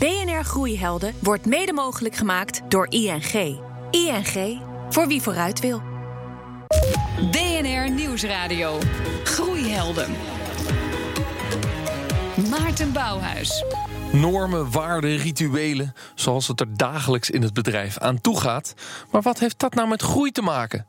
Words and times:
BNR 0.00 0.44
Groeihelden 0.44 1.14
wordt 1.18 1.46
mede 1.46 1.72
mogelijk 1.72 2.14
gemaakt 2.14 2.62
door 2.68 2.86
ING. 2.88 3.58
ING, 3.90 4.60
voor 4.88 5.06
wie 5.06 5.22
vooruit 5.22 5.60
wil. 5.60 5.82
BNR 7.30 7.90
Nieuwsradio. 7.90 8.78
Groeihelden. 9.24 10.10
Maarten 12.50 12.92
Bouwhuis. 12.92 13.64
Normen, 14.12 14.70
waarden, 14.70 15.16
rituelen, 15.16 15.92
zoals 16.14 16.48
het 16.48 16.60
er 16.60 16.76
dagelijks 16.76 17.30
in 17.30 17.42
het 17.42 17.54
bedrijf 17.54 17.98
aan 17.98 18.20
toe 18.20 18.40
gaat. 18.40 18.74
Maar 19.10 19.22
wat 19.22 19.38
heeft 19.38 19.58
dat 19.58 19.74
nou 19.74 19.88
met 19.88 20.02
groei 20.02 20.30
te 20.30 20.42
maken? 20.42 20.86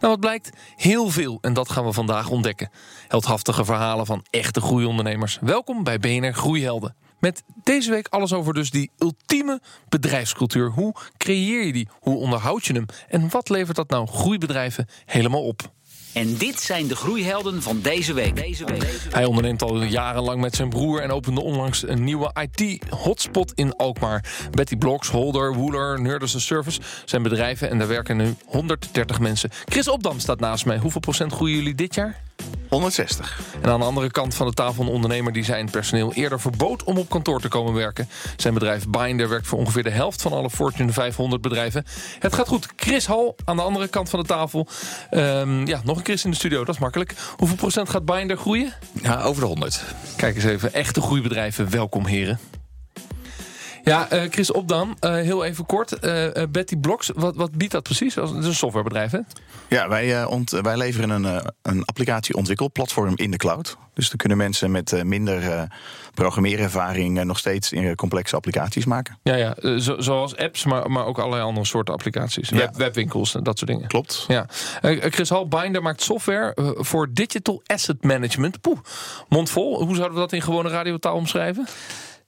Nou, 0.00 0.12
wat 0.12 0.20
blijkt? 0.20 0.50
Heel 0.76 1.10
veel. 1.10 1.38
En 1.40 1.52
dat 1.52 1.70
gaan 1.70 1.84
we 1.84 1.92
vandaag 1.92 2.30
ontdekken. 2.30 2.70
Heldhaftige 3.08 3.64
verhalen 3.64 4.06
van 4.06 4.24
echte 4.30 4.60
groeiondernemers. 4.60 5.38
Welkom 5.40 5.84
bij 5.84 5.98
BNR 5.98 6.34
Groeihelden. 6.34 7.03
Met 7.24 7.42
deze 7.62 7.90
week 7.90 8.08
alles 8.08 8.32
over 8.32 8.54
dus 8.54 8.70
die 8.70 8.90
ultieme 8.98 9.60
bedrijfscultuur. 9.88 10.70
Hoe 10.70 10.94
creëer 11.16 11.66
je 11.66 11.72
die? 11.72 11.88
Hoe 12.00 12.16
onderhoud 12.16 12.64
je 12.64 12.72
hem? 12.72 12.86
En 13.08 13.30
wat 13.30 13.48
levert 13.48 13.76
dat 13.76 13.90
nou 13.90 14.06
groeibedrijven 14.06 14.88
helemaal 15.04 15.42
op? 15.44 15.72
En 16.12 16.36
dit 16.36 16.60
zijn 16.60 16.86
de 16.86 16.96
groeihelden 16.96 17.62
van 17.62 17.80
deze 17.80 18.12
week. 18.12 18.36
Deze 18.36 18.64
week. 18.64 19.00
Hij 19.10 19.24
onderneemt 19.24 19.62
al 19.62 19.82
jarenlang 19.82 20.40
met 20.40 20.54
zijn 20.54 20.68
broer 20.68 21.00
en 21.00 21.10
opende 21.10 21.40
onlangs 21.40 21.88
een 21.88 22.04
nieuwe 22.04 22.34
IT-hotspot 22.40 23.52
in 23.54 23.76
Alkmaar. 23.76 24.24
Betty 24.50 24.76
Blocks, 24.76 25.08
Holder, 25.08 25.54
Wooler, 25.54 26.00
Nerders 26.00 26.46
Service 26.46 26.80
zijn 27.04 27.22
bedrijven 27.22 27.70
en 27.70 27.78
daar 27.78 27.88
werken 27.88 28.16
nu 28.16 28.34
130 28.44 29.20
mensen. 29.20 29.50
Chris 29.64 29.88
Opdam 29.88 30.18
staat 30.18 30.40
naast 30.40 30.66
mij. 30.66 30.78
Hoeveel 30.78 31.00
procent 31.00 31.32
groeien 31.32 31.56
jullie 31.56 31.74
dit 31.74 31.94
jaar? 31.94 32.23
160. 32.74 33.40
En 33.62 33.70
aan 33.70 33.80
de 33.80 33.86
andere 33.86 34.10
kant 34.10 34.34
van 34.34 34.46
de 34.46 34.52
tafel 34.52 34.82
een 34.82 34.90
ondernemer 34.90 35.32
die 35.32 35.44
zijn 35.44 35.70
personeel 35.70 36.12
eerder 36.12 36.40
verbood 36.40 36.84
om 36.84 36.98
op 36.98 37.08
kantoor 37.08 37.40
te 37.40 37.48
komen 37.48 37.74
werken. 37.74 38.08
Zijn 38.36 38.54
bedrijf 38.54 38.88
Binder 38.88 39.28
werkt 39.28 39.46
voor 39.46 39.58
ongeveer 39.58 39.82
de 39.82 39.90
helft 39.90 40.22
van 40.22 40.32
alle 40.32 40.50
Fortune 40.50 40.92
500 40.92 41.42
bedrijven. 41.42 41.84
Het 42.18 42.34
gaat 42.34 42.48
goed. 42.48 42.68
Chris 42.76 43.06
Hal 43.06 43.36
aan 43.44 43.56
de 43.56 43.62
andere 43.62 43.88
kant 43.88 44.08
van 44.08 44.20
de 44.20 44.26
tafel. 44.26 44.68
Ehm, 45.10 45.66
ja, 45.66 45.80
nog 45.84 45.96
een 45.96 46.04
Chris 46.04 46.24
in 46.24 46.30
de 46.30 46.36
studio, 46.36 46.64
dat 46.64 46.74
is 46.74 46.80
makkelijk. 46.80 47.14
Hoeveel 47.36 47.56
procent 47.56 47.88
gaat 47.88 48.04
Binder 48.04 48.36
groeien? 48.36 48.72
Ja, 49.02 49.22
over 49.22 49.40
de 49.40 49.48
100. 49.48 49.82
Kijk 50.16 50.34
eens 50.34 50.44
even, 50.44 50.72
echte 50.72 51.00
groeibedrijven. 51.00 51.70
Welkom 51.70 52.06
heren. 52.06 52.38
Ja, 53.84 54.12
uh, 54.12 54.22
Chris 54.30 54.52
Opdam, 54.52 54.94
uh, 55.00 55.12
heel 55.14 55.44
even 55.44 55.66
kort. 55.66 56.04
Uh, 56.04 56.26
Betty 56.50 56.76
Blocks, 56.76 57.10
wat, 57.14 57.36
wat 57.36 57.52
biedt 57.52 57.72
dat 57.72 57.82
precies? 57.82 58.14
Het 58.14 58.30
is 58.30 58.46
een 58.46 58.54
softwarebedrijf, 58.54 59.10
hè? 59.10 59.18
Ja, 59.68 59.88
wij, 59.88 60.24
ont, 60.24 60.50
wij 60.50 60.76
leveren 60.76 61.10
een, 61.10 61.42
een 61.62 61.84
applicatie-ontwikkelplatform 61.84 63.12
in 63.16 63.30
de 63.30 63.36
cloud. 63.36 63.76
Dus 63.94 64.08
dan 64.08 64.16
kunnen 64.16 64.38
mensen 64.38 64.70
met 64.70 65.04
minder 65.04 65.68
programmeerervaring 66.14 67.24
nog 67.24 67.38
steeds 67.38 67.72
complexe 67.94 68.36
applicaties 68.36 68.84
maken. 68.84 69.18
Ja, 69.22 69.34
ja 69.34 69.78
zo, 69.78 70.00
zoals 70.00 70.36
apps, 70.36 70.64
maar, 70.64 70.90
maar 70.90 71.06
ook 71.06 71.18
allerlei 71.18 71.42
andere 71.42 71.66
soorten 71.66 71.94
applicaties. 71.94 72.48
Ja. 72.48 72.56
Web, 72.56 72.76
webwinkels, 72.76 73.32
dat 73.42 73.58
soort 73.58 73.70
dingen. 73.70 73.88
Klopt. 73.88 74.24
Ja. 74.28 74.46
Chris 74.80 75.28
Hal, 75.28 75.48
Binder 75.48 75.82
maakt 75.82 76.02
software 76.02 76.74
voor 76.76 77.08
digital 77.12 77.62
asset 77.66 78.04
management. 78.04 78.60
Poeh, 78.60 78.78
mondvol. 79.28 79.84
Hoe 79.84 79.94
zouden 79.94 80.14
we 80.14 80.20
dat 80.20 80.32
in 80.32 80.42
gewone 80.42 80.68
radiotaal 80.68 81.14
omschrijven? 81.14 81.66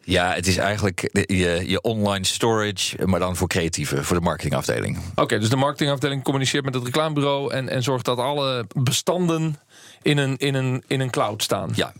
Ja, 0.08 0.32
het 0.32 0.46
is 0.46 0.56
eigenlijk 0.56 1.24
je, 1.26 1.62
je 1.66 1.80
online 1.80 2.24
storage, 2.24 3.06
maar 3.06 3.20
dan 3.20 3.36
voor 3.36 3.48
creatieven, 3.48 4.04
voor 4.04 4.16
de 4.16 4.22
marketingafdeling. 4.22 4.98
Oké, 5.14 5.38
dus 5.38 5.48
de 5.48 5.56
marketingafdeling 5.56 6.22
communiceert 6.22 6.64
met 6.64 6.74
het 6.74 6.84
reclamebureau 6.84 7.52
en, 7.52 7.68
en 7.68 7.82
zorgt 7.82 8.04
dat 8.04 8.18
alle 8.18 8.66
bestanden 8.74 9.58
in 10.02 10.18
een, 10.18 10.36
in, 10.36 10.54
een, 10.54 10.82
in 10.86 11.00
een 11.00 11.10
cloud 11.10 11.42
staan. 11.42 11.70
Ja. 11.74 11.92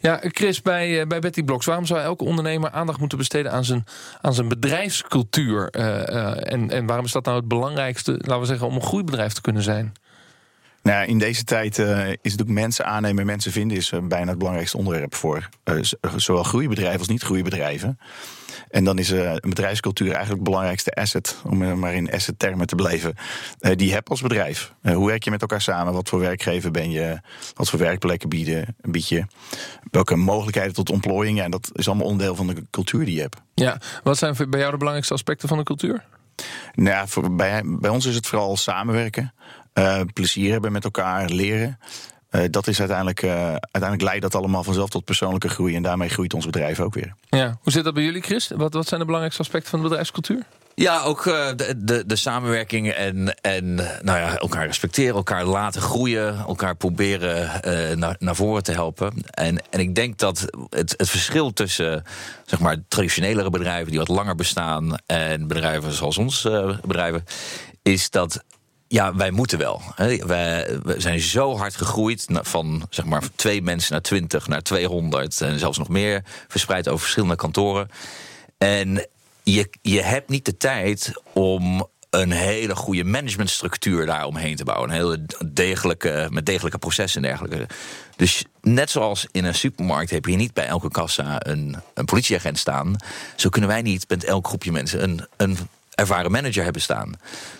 Ja, 0.00 0.20
Chris, 0.22 0.62
bij, 0.62 1.06
bij 1.06 1.20
Betty 1.20 1.42
Blocks, 1.42 1.66
waarom 1.66 1.86
zou 1.86 2.00
elke 2.00 2.24
ondernemer 2.24 2.70
aandacht 2.70 2.98
moeten 2.98 3.18
besteden 3.18 3.52
aan 3.52 3.64
zijn, 3.64 3.84
aan 4.20 4.34
zijn 4.34 4.48
bedrijfscultuur? 4.48 5.68
Uh, 5.76 5.84
uh, 5.86 6.52
en, 6.52 6.70
en 6.70 6.86
waarom 6.86 7.04
is 7.04 7.12
dat 7.12 7.24
nou 7.24 7.36
het 7.36 7.48
belangrijkste, 7.48 8.12
laten 8.12 8.40
we 8.40 8.46
zeggen, 8.46 8.66
om 8.66 8.74
een 8.74 8.82
groeibedrijf 8.82 9.32
te 9.32 9.40
kunnen 9.40 9.62
zijn? 9.62 9.92
Nou, 10.82 11.06
in 11.06 11.18
deze 11.18 11.44
tijd 11.44 11.78
uh, 11.78 12.08
is 12.08 12.32
het 12.32 12.42
ook 12.42 12.48
mensen 12.48 12.84
aannemen 12.84 13.20
en 13.20 13.26
mensen 13.26 13.52
vinden 13.52 13.76
is 13.76 13.90
uh, 13.90 14.00
bijna 14.02 14.28
het 14.28 14.38
belangrijkste 14.38 14.76
onderwerp 14.76 15.14
voor 15.14 15.48
uh, 15.64 15.82
zowel 16.16 16.42
groeibedrijven 16.42 16.98
als 16.98 17.08
niet 17.08 17.22
groeibedrijven. 17.22 17.98
En 18.68 18.84
dan 18.84 18.98
is 18.98 19.10
een 19.10 19.40
bedrijfscultuur 19.40 20.06
eigenlijk 20.06 20.36
het 20.38 20.48
belangrijkste 20.48 20.90
asset, 20.90 21.36
om 21.44 21.78
maar 21.78 21.94
in 21.94 22.12
asset 22.12 22.38
termen 22.38 22.66
te 22.66 22.74
blijven, 22.74 23.14
die 23.58 23.86
je 23.86 23.92
hebt 23.92 24.08
als 24.08 24.20
bedrijf. 24.20 24.72
hoe 24.82 25.06
werk 25.06 25.24
je 25.24 25.30
met 25.30 25.40
elkaar 25.40 25.60
samen? 25.60 25.92
Wat 25.92 26.08
voor 26.08 26.20
werkgever 26.20 26.70
ben 26.70 26.90
je? 26.90 27.20
Wat 27.54 27.70
voor 27.70 27.78
werkplekken 27.78 28.28
bieden, 28.28 28.76
bied 28.80 29.08
je? 29.08 29.24
Welke 29.90 30.16
mogelijkheden 30.16 30.72
tot 30.72 30.90
ontplooiing? 30.90 31.38
Ja, 31.38 31.44
en 31.44 31.50
dat 31.50 31.70
is 31.72 31.88
allemaal 31.88 32.06
onderdeel 32.06 32.34
van 32.34 32.46
de 32.46 32.64
cultuur 32.70 33.04
die 33.04 33.14
je 33.14 33.20
hebt. 33.20 33.42
Ja, 33.54 33.80
wat 34.02 34.18
zijn 34.18 34.34
bij 34.34 34.58
jou 34.58 34.70
de 34.70 34.76
belangrijkste 34.76 35.14
aspecten 35.14 35.48
van 35.48 35.58
de 35.58 35.64
cultuur? 35.64 36.04
Nou, 36.74 37.08
voor, 37.08 37.34
bij, 37.34 37.62
bij 37.64 37.90
ons 37.90 38.06
is 38.06 38.14
het 38.14 38.26
vooral 38.26 38.56
samenwerken. 38.56 39.32
Uh, 39.74 40.00
plezier 40.12 40.52
hebben 40.52 40.72
met 40.72 40.84
elkaar, 40.84 41.28
leren. 41.28 41.78
Uh, 42.30 42.42
dat 42.50 42.66
is 42.66 42.78
uiteindelijk, 42.78 43.22
uh, 43.22 43.32
uiteindelijk 43.46 44.02
leidt 44.02 44.22
dat 44.22 44.34
allemaal 44.34 44.64
vanzelf 44.64 44.88
tot 44.88 45.04
persoonlijke 45.04 45.48
groei. 45.48 45.76
En 45.76 45.82
daarmee 45.82 46.08
groeit 46.08 46.34
ons 46.34 46.46
bedrijf 46.46 46.80
ook 46.80 46.94
weer. 46.94 47.14
Ja. 47.28 47.58
Hoe 47.62 47.72
zit 47.72 47.84
dat 47.84 47.94
bij 47.94 48.02
jullie, 48.02 48.22
Chris? 48.22 48.50
Wat, 48.56 48.74
wat 48.74 48.86
zijn 48.86 49.00
de 49.00 49.06
belangrijkste 49.06 49.42
aspecten 49.42 49.70
van 49.70 49.78
de 49.78 49.88
bedrijfscultuur? 49.88 50.42
Ja, 50.74 51.02
ook 51.02 51.24
de, 51.24 51.74
de, 51.76 52.06
de, 52.06 52.16
samenwerking 52.16 52.90
en, 52.90 53.34
en 53.40 53.74
nou 53.74 54.18
ja, 54.18 54.38
elkaar 54.38 54.66
respecteren, 54.66 55.14
elkaar 55.14 55.44
laten 55.44 55.80
groeien, 55.80 56.36
elkaar 56.38 56.74
proberen 56.74 57.50
uh, 57.66 57.96
naar, 57.96 58.16
naar 58.18 58.36
voren 58.36 58.62
te 58.62 58.72
helpen. 58.72 59.24
En, 59.30 59.62
en 59.70 59.80
ik 59.80 59.94
denk 59.94 60.18
dat 60.18 60.46
het, 60.70 60.94
het 60.96 61.10
verschil 61.10 61.52
tussen 61.52 62.04
zeg 62.46 62.60
maar, 62.60 62.76
traditionelere 62.88 63.50
bedrijven 63.50 63.90
die 63.90 63.98
wat 63.98 64.08
langer 64.08 64.34
bestaan 64.34 64.96
en 65.06 65.46
bedrijven 65.46 65.92
zoals 65.92 66.18
ons 66.18 66.44
uh, 66.44 66.78
bedrijven, 66.80 67.24
is 67.82 68.10
dat 68.10 68.44
ja, 68.92 69.14
wij 69.14 69.30
moeten 69.30 69.58
wel. 69.58 69.82
We 69.96 70.94
zijn 70.96 71.20
zo 71.20 71.56
hard 71.56 71.76
gegroeid 71.76 72.26
van 72.30 72.86
zeg 72.90 73.04
maar 73.04 73.22
twee 73.34 73.62
mensen 73.62 73.92
naar 73.92 74.02
20, 74.02 74.48
naar 74.48 74.62
200 74.62 75.40
en 75.40 75.58
zelfs 75.58 75.78
nog 75.78 75.88
meer 75.88 76.22
verspreid 76.48 76.88
over 76.88 77.00
verschillende 77.00 77.36
kantoren. 77.36 77.88
En 78.58 79.06
je, 79.42 79.70
je 79.82 80.02
hebt 80.02 80.28
niet 80.28 80.44
de 80.44 80.56
tijd 80.56 81.12
om 81.32 81.88
een 82.10 82.30
hele 82.30 82.76
goede 82.76 83.04
managementstructuur 83.04 84.06
daaromheen 84.06 84.56
te 84.56 84.64
bouwen. 84.64 84.88
Een 84.88 84.96
hele 84.96 85.26
degelijke, 85.46 86.28
met 86.30 86.46
degelijke 86.46 86.78
processen 86.78 87.22
en 87.22 87.28
dergelijke. 87.28 87.66
Dus 88.16 88.44
net 88.60 88.90
zoals 88.90 89.26
in 89.30 89.44
een 89.44 89.54
supermarkt 89.54 90.10
heb 90.10 90.24
je 90.24 90.36
niet 90.36 90.54
bij 90.54 90.66
elke 90.66 90.90
kassa 90.90 91.46
een, 91.46 91.76
een 91.94 92.04
politieagent 92.04 92.58
staan. 92.58 92.96
Zo 93.36 93.48
kunnen 93.48 93.70
wij 93.70 93.82
niet 93.82 94.08
met 94.08 94.24
elk 94.24 94.46
groepje 94.46 94.72
mensen 94.72 95.02
een, 95.02 95.26
een 95.36 95.58
ervaren 95.94 96.30
manager 96.30 96.64
hebben 96.64 96.82
staan. 96.82 97.12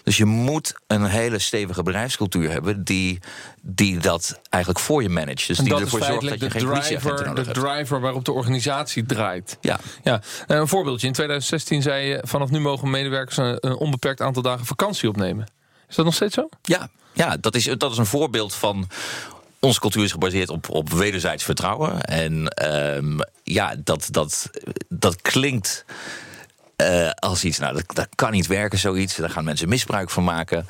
Dus 0.02 0.16
je 0.16 0.24
moet 0.24 0.74
een 0.86 1.04
hele 1.04 1.38
stevige 1.38 1.82
bedrijfscultuur 1.82 2.50
hebben 2.50 2.84
die, 2.84 3.18
die 3.60 3.98
dat 3.98 4.40
eigenlijk 4.48 4.84
voor 4.84 5.02
je 5.02 5.08
managt. 5.08 5.46
Dus 5.46 5.58
en 5.58 5.64
die 5.64 5.74
ervoor 5.74 6.02
zorgt 6.02 6.28
dat 6.28 6.40
je 6.40 6.50
geen 6.50 6.66
driver, 6.66 7.26
nodig 7.26 7.46
De 7.46 7.52
driver 7.52 8.00
waarop 8.00 8.24
de 8.24 8.32
organisatie 8.32 9.06
draait. 9.06 9.58
Ja. 9.60 9.80
ja. 10.02 10.20
Eh, 10.46 10.56
een 10.56 10.68
voorbeeldje. 10.68 11.06
In 11.06 11.12
2016 11.12 11.82
zei 11.82 12.06
je... 12.06 12.20
vanaf 12.24 12.50
nu 12.50 12.60
mogen 12.60 12.90
medewerkers 12.90 13.36
een 13.36 13.76
onbeperkt 13.76 14.20
aantal 14.20 14.42
dagen 14.42 14.66
vakantie 14.66 15.08
opnemen. 15.08 15.46
Is 15.88 15.96
dat 15.96 16.04
nog 16.04 16.14
steeds 16.14 16.34
zo? 16.34 16.48
Ja, 16.62 16.88
ja 17.12 17.36
dat, 17.36 17.54
is, 17.54 17.64
dat 17.64 17.92
is 17.92 17.98
een 17.98 18.06
voorbeeld 18.06 18.54
van 18.54 18.88
onze 19.60 19.80
cultuur 19.80 20.04
is 20.04 20.12
gebaseerd 20.12 20.48
op, 20.48 20.70
op 20.70 20.92
wederzijds 20.92 21.44
vertrouwen. 21.44 22.00
En 22.00 22.66
um, 22.96 23.18
ja, 23.42 23.74
dat, 23.84 24.08
dat, 24.10 24.50
dat 24.88 25.22
klinkt 25.22 25.84
uh, 26.82 27.10
als 27.10 27.44
iets, 27.44 27.58
nou, 27.58 27.74
dat, 27.74 27.84
dat, 27.86 28.08
kan 28.14 28.30
niet 28.30 28.46
werken, 28.46 28.78
zoiets. 28.78 29.16
Daar 29.16 29.30
gaan 29.30 29.44
mensen 29.44 29.68
misbruik 29.68 30.10
van 30.10 30.24
maken. 30.24 30.66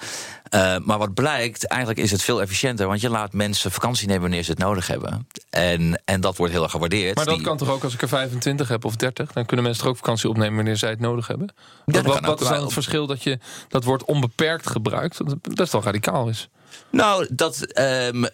Uh, 0.54 0.76
maar 0.78 0.98
wat 0.98 1.14
blijkt, 1.14 1.66
eigenlijk 1.66 2.00
is 2.00 2.10
het 2.10 2.22
veel 2.22 2.40
efficiënter. 2.40 2.86
Want 2.86 3.00
je 3.00 3.08
laat 3.08 3.32
mensen 3.32 3.70
vakantie 3.70 4.06
nemen 4.06 4.22
wanneer 4.22 4.42
ze 4.42 4.50
het 4.50 4.58
nodig 4.58 4.86
hebben. 4.86 5.28
En, 5.50 6.02
en 6.04 6.20
dat 6.20 6.36
wordt 6.36 6.52
heel 6.52 6.62
erg 6.62 6.70
gewaardeerd. 6.70 7.16
Maar 7.16 7.24
dat 7.24 7.40
kan 7.40 7.56
toch 7.56 7.70
ook 7.70 7.84
als 7.84 7.94
ik 7.94 8.02
er 8.02 8.08
25 8.08 8.68
heb 8.68 8.84
of 8.84 8.96
30? 8.96 9.32
Dan 9.32 9.46
kunnen 9.46 9.64
mensen 9.64 9.82
toch 9.82 9.92
ook 9.92 9.98
vakantie 9.98 10.28
opnemen 10.28 10.56
wanneer 10.56 10.76
zij 10.76 10.90
het 10.90 11.00
nodig 11.00 11.26
hebben? 11.26 11.54
Ja, 11.86 12.02
wat, 12.02 12.20
wat 12.20 12.40
is 12.40 12.48
dan 12.48 12.62
het 12.62 12.72
verschil 12.72 13.06
dat 13.06 13.22
je 13.22 13.38
dat 13.68 13.84
woord 13.84 14.04
onbeperkt 14.04 14.70
gebruikt? 14.70 15.26
Dat 15.26 15.54
best 15.54 15.72
wel 15.72 15.82
radicaal 15.82 16.28
is. 16.28 16.48
Nou, 16.90 17.26
dat. 17.30 17.78
Um, 17.78 18.26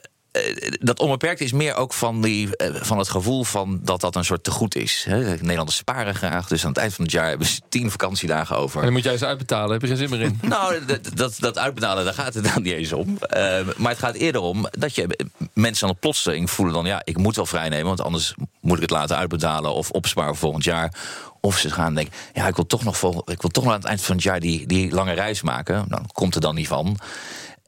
dat 0.80 1.00
onbeperkt 1.00 1.40
is 1.40 1.52
meer 1.52 1.74
ook 1.74 1.92
van, 1.92 2.22
die, 2.22 2.48
van 2.72 2.98
het 2.98 3.08
gevoel 3.08 3.44
van 3.44 3.80
dat 3.82 4.00
dat 4.00 4.16
een 4.16 4.24
soort 4.24 4.44
tegoed 4.44 4.74
is. 4.74 5.06
Nederlanders 5.08 5.76
sparen 5.76 6.14
graag, 6.14 6.48
dus 6.48 6.62
aan 6.62 6.68
het 6.68 6.78
eind 6.78 6.94
van 6.94 7.04
het 7.04 7.12
jaar 7.12 7.28
hebben 7.28 7.46
ze 7.46 7.60
tien 7.68 7.90
vakantiedagen 7.90 8.56
over. 8.56 8.78
En 8.78 8.84
dan 8.84 8.92
moet 8.92 9.02
jij 9.02 9.16
ze 9.16 9.26
uitbetalen, 9.26 9.72
heb 9.72 9.80
je 9.80 9.86
geen 9.86 9.96
zin 9.96 10.10
meer 10.10 10.20
in? 10.20 10.38
nou, 10.48 10.84
dat, 11.14 11.36
dat, 11.38 11.58
uitbetalen, 11.58 12.04
daar 12.04 12.14
gaat 12.14 12.34
het 12.34 12.52
dan 12.54 12.62
niet 12.62 12.72
eens 12.72 12.92
om. 12.92 13.18
maar 13.76 13.90
het 13.90 13.98
gaat 13.98 14.14
eerder 14.14 14.40
om 14.40 14.66
dat 14.70 14.94
je 14.94 15.26
mensen 15.54 15.82
aan 15.86 15.92
het 15.92 16.00
plotseling 16.00 16.50
voelen 16.50 16.74
dan... 16.74 16.86
ja, 16.86 17.00
ik 17.04 17.16
moet 17.16 17.36
wel 17.36 17.46
vrijnemen, 17.46 17.86
want 17.86 18.00
anders 18.00 18.34
moet 18.60 18.76
ik 18.76 18.82
het 18.82 18.90
laten 18.90 19.16
uitbetalen... 19.16 19.74
of 19.74 19.90
opsparen 19.90 20.36
voor 20.36 20.48
volgend 20.48 20.64
jaar. 20.64 20.92
Of 21.40 21.58
ze 21.58 21.70
gaan 21.70 21.94
denken, 21.94 22.14
ja, 22.34 22.46
ik 22.46 22.56
wil 22.56 22.66
toch 22.66 22.84
nog, 22.84 22.98
vol, 22.98 23.22
ik 23.30 23.42
wil 23.42 23.50
toch 23.50 23.64
nog 23.64 23.72
aan 23.72 23.78
het 23.78 23.88
eind 23.88 24.02
van 24.02 24.14
het 24.14 24.24
jaar 24.24 24.40
die, 24.40 24.66
die 24.66 24.92
lange 24.92 25.12
reis 25.12 25.42
maken. 25.42 25.84
Dan 25.88 26.06
komt 26.12 26.34
er 26.34 26.40
dan 26.40 26.54
niet 26.54 26.68
van. 26.68 26.98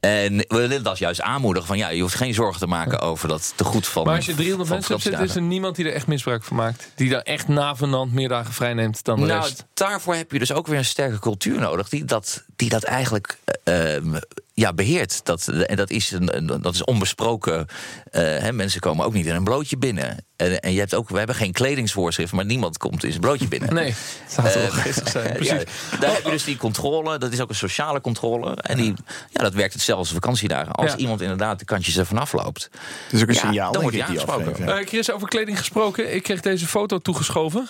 En 0.01 0.37
we 0.37 0.45
willen 0.57 0.83
dat 0.83 0.97
juist 0.97 1.21
aanmoedigen 1.21 1.67
van 1.67 1.77
ja, 1.77 1.89
je 1.89 2.01
hoeft 2.01 2.15
geen 2.15 2.33
zorgen 2.33 2.59
te 2.59 2.67
maken 2.67 2.99
over 2.99 3.27
dat 3.27 3.53
te 3.55 3.63
goed 3.63 3.87
van. 3.87 4.05
Maar 4.05 4.15
als 4.15 4.25
je 4.25 4.33
300 4.33 4.67
van 4.67 4.77
mensen 4.77 4.93
hebt 4.95 5.07
zitten, 5.07 5.25
is 5.25 5.35
er 5.35 5.41
niemand 5.41 5.75
die 5.75 5.85
er 5.85 5.93
echt 5.93 6.07
misbruik 6.07 6.43
van 6.43 6.55
maakt. 6.57 6.91
Die 6.95 7.09
daar 7.09 7.21
echt 7.21 7.47
navenant 7.47 8.13
meer 8.13 8.29
dagen 8.29 8.53
vrij 8.53 8.73
neemt 8.73 9.03
dan 9.03 9.19
de 9.19 9.25
Nou, 9.25 9.41
rest. 9.41 9.65
daarvoor 9.73 10.15
heb 10.15 10.31
je 10.31 10.39
dus 10.39 10.51
ook 10.51 10.67
weer 10.67 10.77
een 10.77 10.85
sterke 10.85 11.19
cultuur 11.19 11.59
nodig 11.59 11.89
die 11.89 12.05
dat, 12.05 12.43
die 12.55 12.69
dat 12.69 12.83
eigenlijk 12.83 13.37
eh, 13.63 13.95
ehm, 13.95 14.15
ja, 14.53 14.73
beheert. 14.73 15.25
Dat, 15.25 15.47
en 15.47 15.75
dat 15.75 15.89
is, 15.89 16.11
een, 16.11 16.45
dat 16.61 16.73
is 16.73 16.83
onbesproken. 16.83 17.65
Eh, 18.11 18.21
hè, 18.21 18.51
mensen 18.51 18.79
komen 18.79 19.05
ook 19.05 19.13
niet 19.13 19.25
in 19.25 19.35
een 19.35 19.43
blootje 19.43 19.77
binnen. 19.77 20.25
En, 20.35 20.59
en 20.59 20.71
je 20.73 20.79
hebt 20.79 20.95
ook, 20.95 21.09
we 21.09 21.17
hebben 21.17 21.35
geen 21.35 21.51
kledingsvoorschrift, 21.51 22.31
maar 22.33 22.45
niemand 22.45 22.77
komt 22.77 23.03
in 23.03 23.09
zijn 23.09 23.21
blootje 23.21 23.47
binnen. 23.47 23.73
Nee, 23.81 23.93
zou 24.27 24.47
Eh, 24.47 24.53
geestig 24.73 25.09
zijn. 25.09 25.33
Precies. 25.43 25.51
ja, 25.91 25.97
daar 25.99 26.13
heb 26.13 26.23
je 26.23 26.29
dus 26.31 26.43
die 26.43 26.57
controle. 26.57 27.17
Dat 27.17 27.31
is 27.33 27.41
ook 27.41 27.49
een 27.49 27.55
sociale 27.55 28.01
controle. 28.01 28.55
En 28.55 28.77
die, 28.77 28.93
ja, 29.29 29.41
dat 29.43 29.53
werkt 29.53 29.73
hetzelfde 29.73 30.03
als 30.03 30.13
vakantiedagen. 30.13 30.71
Als 30.73 30.91
Ja. 30.91 30.97
iemand 30.97 31.21
inderdaad 31.21 31.59
de 31.59 31.65
kantjes 31.65 31.97
ervan 31.97 32.17
afloopt. 32.17 32.69
Is 33.11 33.21
ook 33.21 33.27
een 33.27 33.33
Ja, 33.33 33.39
signaal, 33.39 33.71
dan 33.71 33.81
denk 33.81 33.81
wordt 33.83 33.95
die 33.95 34.03
aangesproken. 34.03 34.45
afgeven. 34.51 34.73
Ja. 34.73 34.79
Eh, 34.79 34.87
Chris, 34.87 35.11
over 35.11 35.27
kleding 35.27 35.57
gesproken. 35.57 36.15
Ik 36.15 36.23
kreeg 36.23 36.41
deze 36.41 36.67
foto 36.67 36.97
toegeschoven. 36.97 37.67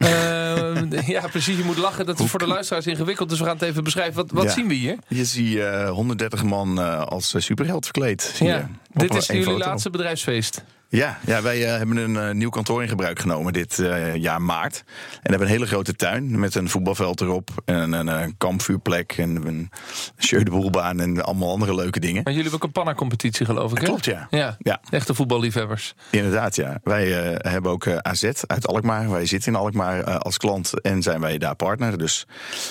Eh, 0.00 1.08
ja, 1.16 1.28
precies. 1.28 1.56
Je 1.56 1.64
moet 1.64 1.76
lachen. 1.76 2.06
Dat 2.06 2.20
is 2.20 2.30
voor 2.30 2.38
de 2.38 2.46
luisteraars 2.46 2.86
ingewikkeld. 2.86 3.28
Dus 3.28 3.38
we 3.38 3.44
gaan 3.44 3.54
het 3.54 3.62
even 3.62 3.84
beschrijven. 3.84 4.14
Wat, 4.14 4.30
wat 4.30 4.44
Ja. 4.44 4.50
zien 4.50 4.68
we 4.68 4.74
hier? 4.74 4.96
Je 5.08 5.24
ziet 5.24 5.58
eh 5.58 5.90
130 5.90 6.42
man 6.44 6.80
eh, 6.80 7.02
als 7.02 7.34
eh, 7.34 7.40
superheld 7.40 7.84
verkleed. 7.84 8.34
Ja, 8.38 8.68
dit 8.92 9.14
is 9.14 9.26
jullie 9.26 9.44
foto. 9.44 9.58
laatste 9.58 9.90
bedrijfsfeest. 9.90 10.64
Ja, 10.92 11.18
ja 11.26 11.42
wij 11.42 11.64
eh, 11.64 11.76
hebben 11.76 11.96
een 11.96 12.16
eh, 12.16 12.34
nieuw 12.34 12.48
kantoor 12.48 12.82
in 12.82 12.88
gebruik 12.88 13.18
genomen 13.18 13.52
dit 13.52 13.78
eh, 13.78 14.14
jaar 14.14 14.42
maart. 14.42 14.84
En 15.22 15.30
hebben 15.30 15.40
een 15.48 15.52
hele 15.54 15.66
grote 15.66 15.94
tuin 15.96 16.38
met 16.38 16.54
een 16.54 16.68
voetbalveld 16.68 17.20
erop. 17.20 17.50
En 17.64 17.92
een, 17.92 18.06
een 18.06 18.34
kampvuurplek 18.38 19.12
en 19.12 19.46
een 19.46 19.70
Jeu 20.16 20.42
de 20.42 20.50
Boelbaan 20.50 21.00
en 21.00 21.22
allemaal 21.24 21.50
andere 21.50 21.74
leuke 21.74 22.00
dingen. 22.00 22.22
Maar 22.22 22.32
jullie 22.32 22.48
hebben 22.50 22.60
ook 22.60 22.66
een 22.66 22.82
panna-competitie, 22.82 23.46
geloof 23.46 23.70
ik, 23.72 23.78
hè? 23.78 23.84
Klopt, 23.84 24.04
ja. 24.04 24.26
Ja, 24.30 24.56
Ja. 24.58 24.80
echte 24.90 25.14
voetballiefhebbers. 25.14 25.94
Inderdaad, 26.10 26.56
ja. 26.56 26.80
Wij 26.82 27.06
hebben 27.38 27.70
ook 27.70 27.88
AZ 27.88 28.24
uit 28.46 28.66
Alkmaar. 28.66 29.10
Wij 29.10 29.26
zitten 29.26 29.52
in 29.52 29.58
Alkmaar 29.58 30.18
als 30.18 30.36
klant 30.36 30.80
en 30.80 31.02
zijn 31.02 31.20
wij 31.20 31.38
daar 31.38 31.56
partner. 31.56 31.98
Dus 31.98 32.26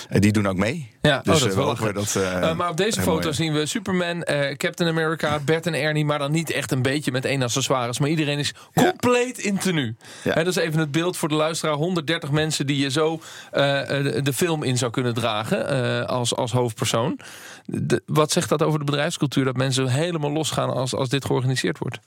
die 0.10 0.31
doen 0.31 0.48
ook 0.48 0.57
mee. 0.57 0.92
Ja, 1.01 1.21
dus 1.24 1.33
oh, 1.36 1.39
dat 1.39 1.50
is 1.50 1.56
wel 1.56 1.75
we 1.75 1.94
dat, 1.94 2.56
maar 2.57 2.69
op 2.69 2.77
deze 2.77 3.01
foto 3.01 3.21
mooi- 3.21 3.33
zien 3.33 3.54
we 3.54 3.66
Superman, 3.66 4.24
Captain 4.57 4.89
America, 4.89 5.39
Bert 5.45 5.66
en 5.66 5.74
Ernie. 5.74 6.06
Maar 6.06 6.19
dan 6.19 6.31
niet 6.31 6.51
echt 6.51 6.71
een 6.71 6.81
beetje 6.81 7.12
met 7.12 7.25
één 7.25 7.42
accessoires. 7.42 8.00
Maar 8.00 8.09
iedereen 8.10 8.40
is 8.40 8.54
compleet 8.74 9.38
in 9.38 9.58
tenue. 9.58 9.96
Dat 10.24 10.48
is 10.48 10.56
even 10.56 10.80
het 10.80 10.92
beeld 10.92 11.18
voor 11.18 11.30
de 11.30 11.36
luisteraar. 11.36 11.76
130 11.76 12.32
mensen 12.32 12.68
die 12.68 12.78
je 12.78 12.92
zo 12.92 13.20
eh, 13.52 13.82
eh, 13.82 14.04
de, 14.04 14.22
de 14.22 14.34
film 14.34 14.64
in 14.64 14.78
zou 14.78 14.92
kunnen 14.92 15.14
dragen 15.14 15.68
eh, 15.68 16.06
als, 16.06 16.36
als 16.36 16.52
hoofdpersoon. 16.52 17.20
De- 17.66 18.02
wat 18.06 18.32
zegt 18.32 18.50
dat 18.50 18.64
over 18.64 18.80
de 18.80 18.86
bedrijfscultuur? 18.86 19.46
Dat 19.46 19.58
mensen 19.58 19.88
helemaal 19.88 20.32
losgaan 20.32 20.70
als, 20.70 20.96
als 20.96 21.10
dit 21.10 21.26
georganiseerd 21.26 21.78
wordt. 21.78 22.00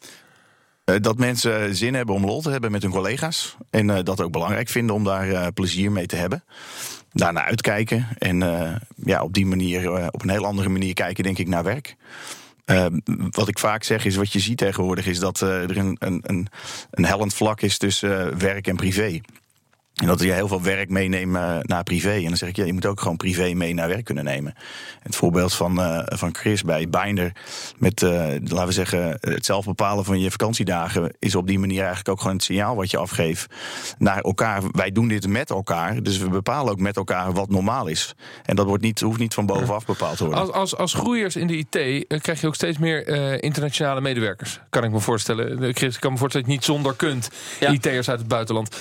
Dat 0.84 1.18
mensen 1.18 1.76
zin 1.76 1.94
hebben 1.94 2.14
om 2.14 2.24
lol 2.24 2.40
te 2.40 2.50
hebben 2.50 2.70
met 2.70 2.82
hun 2.82 2.90
collega's. 2.90 3.56
En 3.70 4.04
dat 4.04 4.20
ook 4.20 4.32
belangrijk 4.32 4.68
vinden 4.68 4.94
om 4.94 5.04
daar 5.04 5.52
plezier 5.52 5.92
mee 5.92 6.06
te 6.06 6.16
hebben. 6.16 6.44
Daarna 7.12 7.44
uitkijken. 7.44 8.06
En 8.18 8.38
ja, 9.04 9.22
op 9.22 9.34
die 9.34 9.46
manier, 9.46 10.10
op 10.12 10.22
een 10.22 10.30
heel 10.30 10.46
andere 10.46 10.68
manier 10.68 10.94
kijken, 10.94 11.24
denk 11.24 11.38
ik, 11.38 11.48
naar 11.48 11.64
werk. 11.64 11.96
Eh, 12.64 12.86
wat 13.30 13.48
ik 13.48 13.58
vaak 13.58 13.84
zeg 13.84 14.04
is, 14.04 14.16
wat 14.16 14.32
je 14.32 14.38
ziet 14.38 14.58
tegenwoordig, 14.58 15.06
is 15.06 15.18
dat 15.18 15.42
eh, 15.42 15.62
er 15.62 15.76
een, 15.76 15.96
een, 15.98 16.20
een, 16.26 16.48
een 16.90 17.04
hellend 17.04 17.34
vlak 17.34 17.60
is 17.60 17.78
tussen 17.78 18.30
eh, 18.30 18.36
werk 18.36 18.66
en 18.66 18.76
privé. 18.76 19.20
En 19.94 20.06
dat 20.06 20.20
je 20.20 20.32
heel 20.32 20.48
veel 20.48 20.62
werk 20.62 20.88
meeneemt 20.88 21.36
eh, 21.36 21.58
naar 21.62 21.82
privé. 21.82 22.12
En 22.12 22.24
dan 22.24 22.36
zeg 22.36 22.48
ik, 22.48 22.56
ja, 22.56 22.64
je 22.64 22.72
moet 22.72 22.86
ook 22.86 23.00
gewoon 23.00 23.16
privé 23.16 23.52
mee 23.54 23.74
naar 23.74 23.88
werk 23.88 24.04
kunnen 24.04 24.24
nemen. 24.24 24.54
Het 25.02 25.16
voorbeeld 25.16 25.54
van, 25.54 25.80
eh, 25.80 26.02
van 26.04 26.34
Chris 26.34 26.62
bij 26.62 26.88
Binder. 26.88 27.32
Met, 27.78 28.02
eh, 28.02 28.10
laten 28.44 28.66
we 28.66 28.72
zeggen, 28.72 29.18
het 29.20 29.44
zelf 29.44 29.64
bepalen 29.64 30.04
van 30.04 30.20
je 30.20 30.30
vakantiedagen. 30.30 31.14
Is 31.18 31.34
op 31.34 31.46
die 31.46 31.58
manier 31.58 31.78
eigenlijk 31.78 32.08
ook 32.08 32.20
gewoon 32.20 32.36
het 32.36 32.44
signaal 32.44 32.76
wat 32.76 32.90
je 32.90 32.96
afgeeft 32.96 33.46
naar 33.98 34.20
elkaar. 34.20 34.62
Wij 34.70 34.92
doen 34.92 35.08
dit 35.08 35.26
met 35.26 35.50
elkaar. 35.50 36.02
Dus 36.02 36.18
we 36.18 36.28
bepalen 36.28 36.72
ook 36.72 36.80
met 36.80 36.96
elkaar 36.96 37.32
wat 37.32 37.48
normaal 37.48 37.86
is. 37.86 38.14
En 38.44 38.56
dat 38.56 38.66
wordt 38.66 38.82
niet, 38.82 39.00
hoeft 39.00 39.18
niet 39.18 39.34
van 39.34 39.46
bovenaf 39.46 39.86
bepaald 39.86 40.16
te 40.16 40.24
worden. 40.24 40.42
Als, 40.42 40.52
als, 40.52 40.76
als 40.76 40.94
groeiers 40.94 41.36
in 41.36 41.46
de 41.46 41.56
IT 41.56 42.20
krijg 42.22 42.40
je 42.40 42.46
ook 42.46 42.54
steeds 42.54 42.78
meer 42.78 43.06
eh, 43.06 43.40
internationale 43.40 44.00
medewerkers. 44.00 44.60
Kan 44.70 44.84
ik 44.84 44.90
me 44.90 45.00
voorstellen. 45.00 45.74
Chris, 45.74 45.94
ik 45.94 46.00
kan 46.00 46.12
me 46.12 46.18
voorstellen 46.18 46.46
dat 46.46 46.54
je 46.54 46.60
niet 46.60 46.64
zonder 46.64 46.94
kunt. 46.94 47.30
Ja. 47.60 47.70
IT'ers 47.70 48.08
uit 48.08 48.18
het 48.18 48.28
buitenland. 48.28 48.76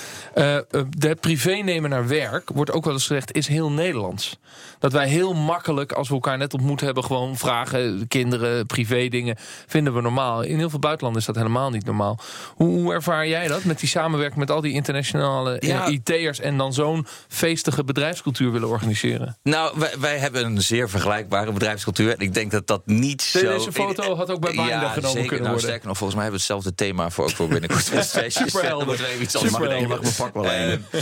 De 1.01 1.15
privé 1.15 1.51
nemen 1.51 1.89
naar 1.89 2.07
werk, 2.07 2.49
wordt 2.53 2.71
ook 2.71 2.83
wel 2.83 2.93
eens 2.93 3.07
gezegd, 3.07 3.33
is 3.33 3.47
heel 3.47 3.71
Nederlands. 3.71 4.39
Dat 4.79 4.91
wij 4.91 5.07
heel 5.07 5.33
makkelijk, 5.33 5.91
als 5.91 6.07
we 6.07 6.13
elkaar 6.13 6.37
net 6.37 6.53
ontmoet 6.53 6.81
hebben, 6.81 7.03
gewoon 7.03 7.37
vragen, 7.37 8.07
kinderen, 8.07 8.65
privé 8.65 9.07
dingen, 9.07 9.35
vinden 9.67 9.93
we 9.93 10.01
normaal. 10.01 10.41
In 10.41 10.57
heel 10.57 10.69
veel 10.69 10.79
buitenlanden 10.79 11.21
is 11.21 11.27
dat 11.27 11.35
helemaal 11.35 11.69
niet 11.69 11.85
normaal. 11.85 12.19
Hoe, 12.55 12.67
hoe 12.67 12.93
ervaar 12.93 13.27
jij 13.27 13.47
dat 13.47 13.63
met 13.63 13.79
die 13.79 13.89
samenwerking 13.89 14.39
met 14.39 14.51
al 14.51 14.61
die 14.61 14.73
internationale 14.73 15.59
eh, 15.59 15.69
Ja. 15.69 15.87
IT'ers 15.87 16.39
en 16.39 16.57
dan 16.57 16.73
zo'n 16.73 17.07
feestige 17.27 17.83
bedrijfscultuur 17.83 18.51
willen 18.51 18.69
organiseren? 18.69 19.37
Nou, 19.43 19.79
wij, 19.79 19.93
wij 19.99 20.17
hebben 20.17 20.45
een 20.45 20.61
zeer 20.61 20.89
vergelijkbare 20.89 21.51
bedrijfscultuur. 21.51 22.11
En 22.11 22.19
ik 22.19 22.33
denk 22.33 22.51
dat 22.51 22.67
dat 22.67 22.81
niet 22.85 23.21
zo... 23.21 23.39
Deze 23.39 23.71
foto 23.71 24.15
had 24.15 24.29
ook 24.29 24.41
bij 24.41 24.51
Binder 24.51 24.69
ja, 24.69 24.89
genomen 24.89 25.01
zeker. 25.01 25.13
kunnen 25.13 25.29
nou, 25.29 25.41
worden. 25.41 25.61
Sterker 25.61 25.87
nog, 25.87 25.97
volgens 25.97 26.19
mij 26.19 26.29
hebben 26.29 26.47
we 26.47 26.53
hetzelfde 26.53 26.85
thema 26.85 27.09
voor, 27.09 27.23
ook 27.23 27.31
voor 27.31 27.47
binnenkort. 27.57 27.91
Dan 27.91 28.85
moeten 28.85 29.05
we 29.05 29.11
even 29.11 29.21
iets 29.21 29.35
anders 29.35 29.57
mag, 29.57 29.87
mag 29.87 30.01
mijn 30.01 30.13
pak 30.17 30.33
wel 30.33 30.51
een. 30.51 30.85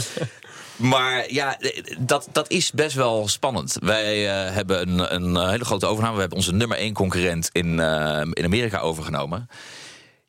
Maar 0.80 1.32
ja, 1.32 1.58
dat, 1.98 2.28
dat 2.32 2.50
is 2.50 2.70
best 2.70 2.96
wel 2.96 3.28
spannend. 3.28 3.76
Wij 3.80 4.28
eh, 4.28 4.54
hebben 4.54 4.88
een, 4.88 5.14
een 5.14 5.48
hele 5.48 5.64
grote 5.64 5.86
overname. 5.86 6.14
We 6.14 6.20
hebben 6.20 6.38
onze 6.38 6.52
nummer 6.52 6.76
één 6.76 6.92
concurrent 6.92 7.48
in, 7.52 7.80
eh, 7.80 8.20
in 8.30 8.44
Amerika 8.44 8.78
overgenomen. 8.78 9.48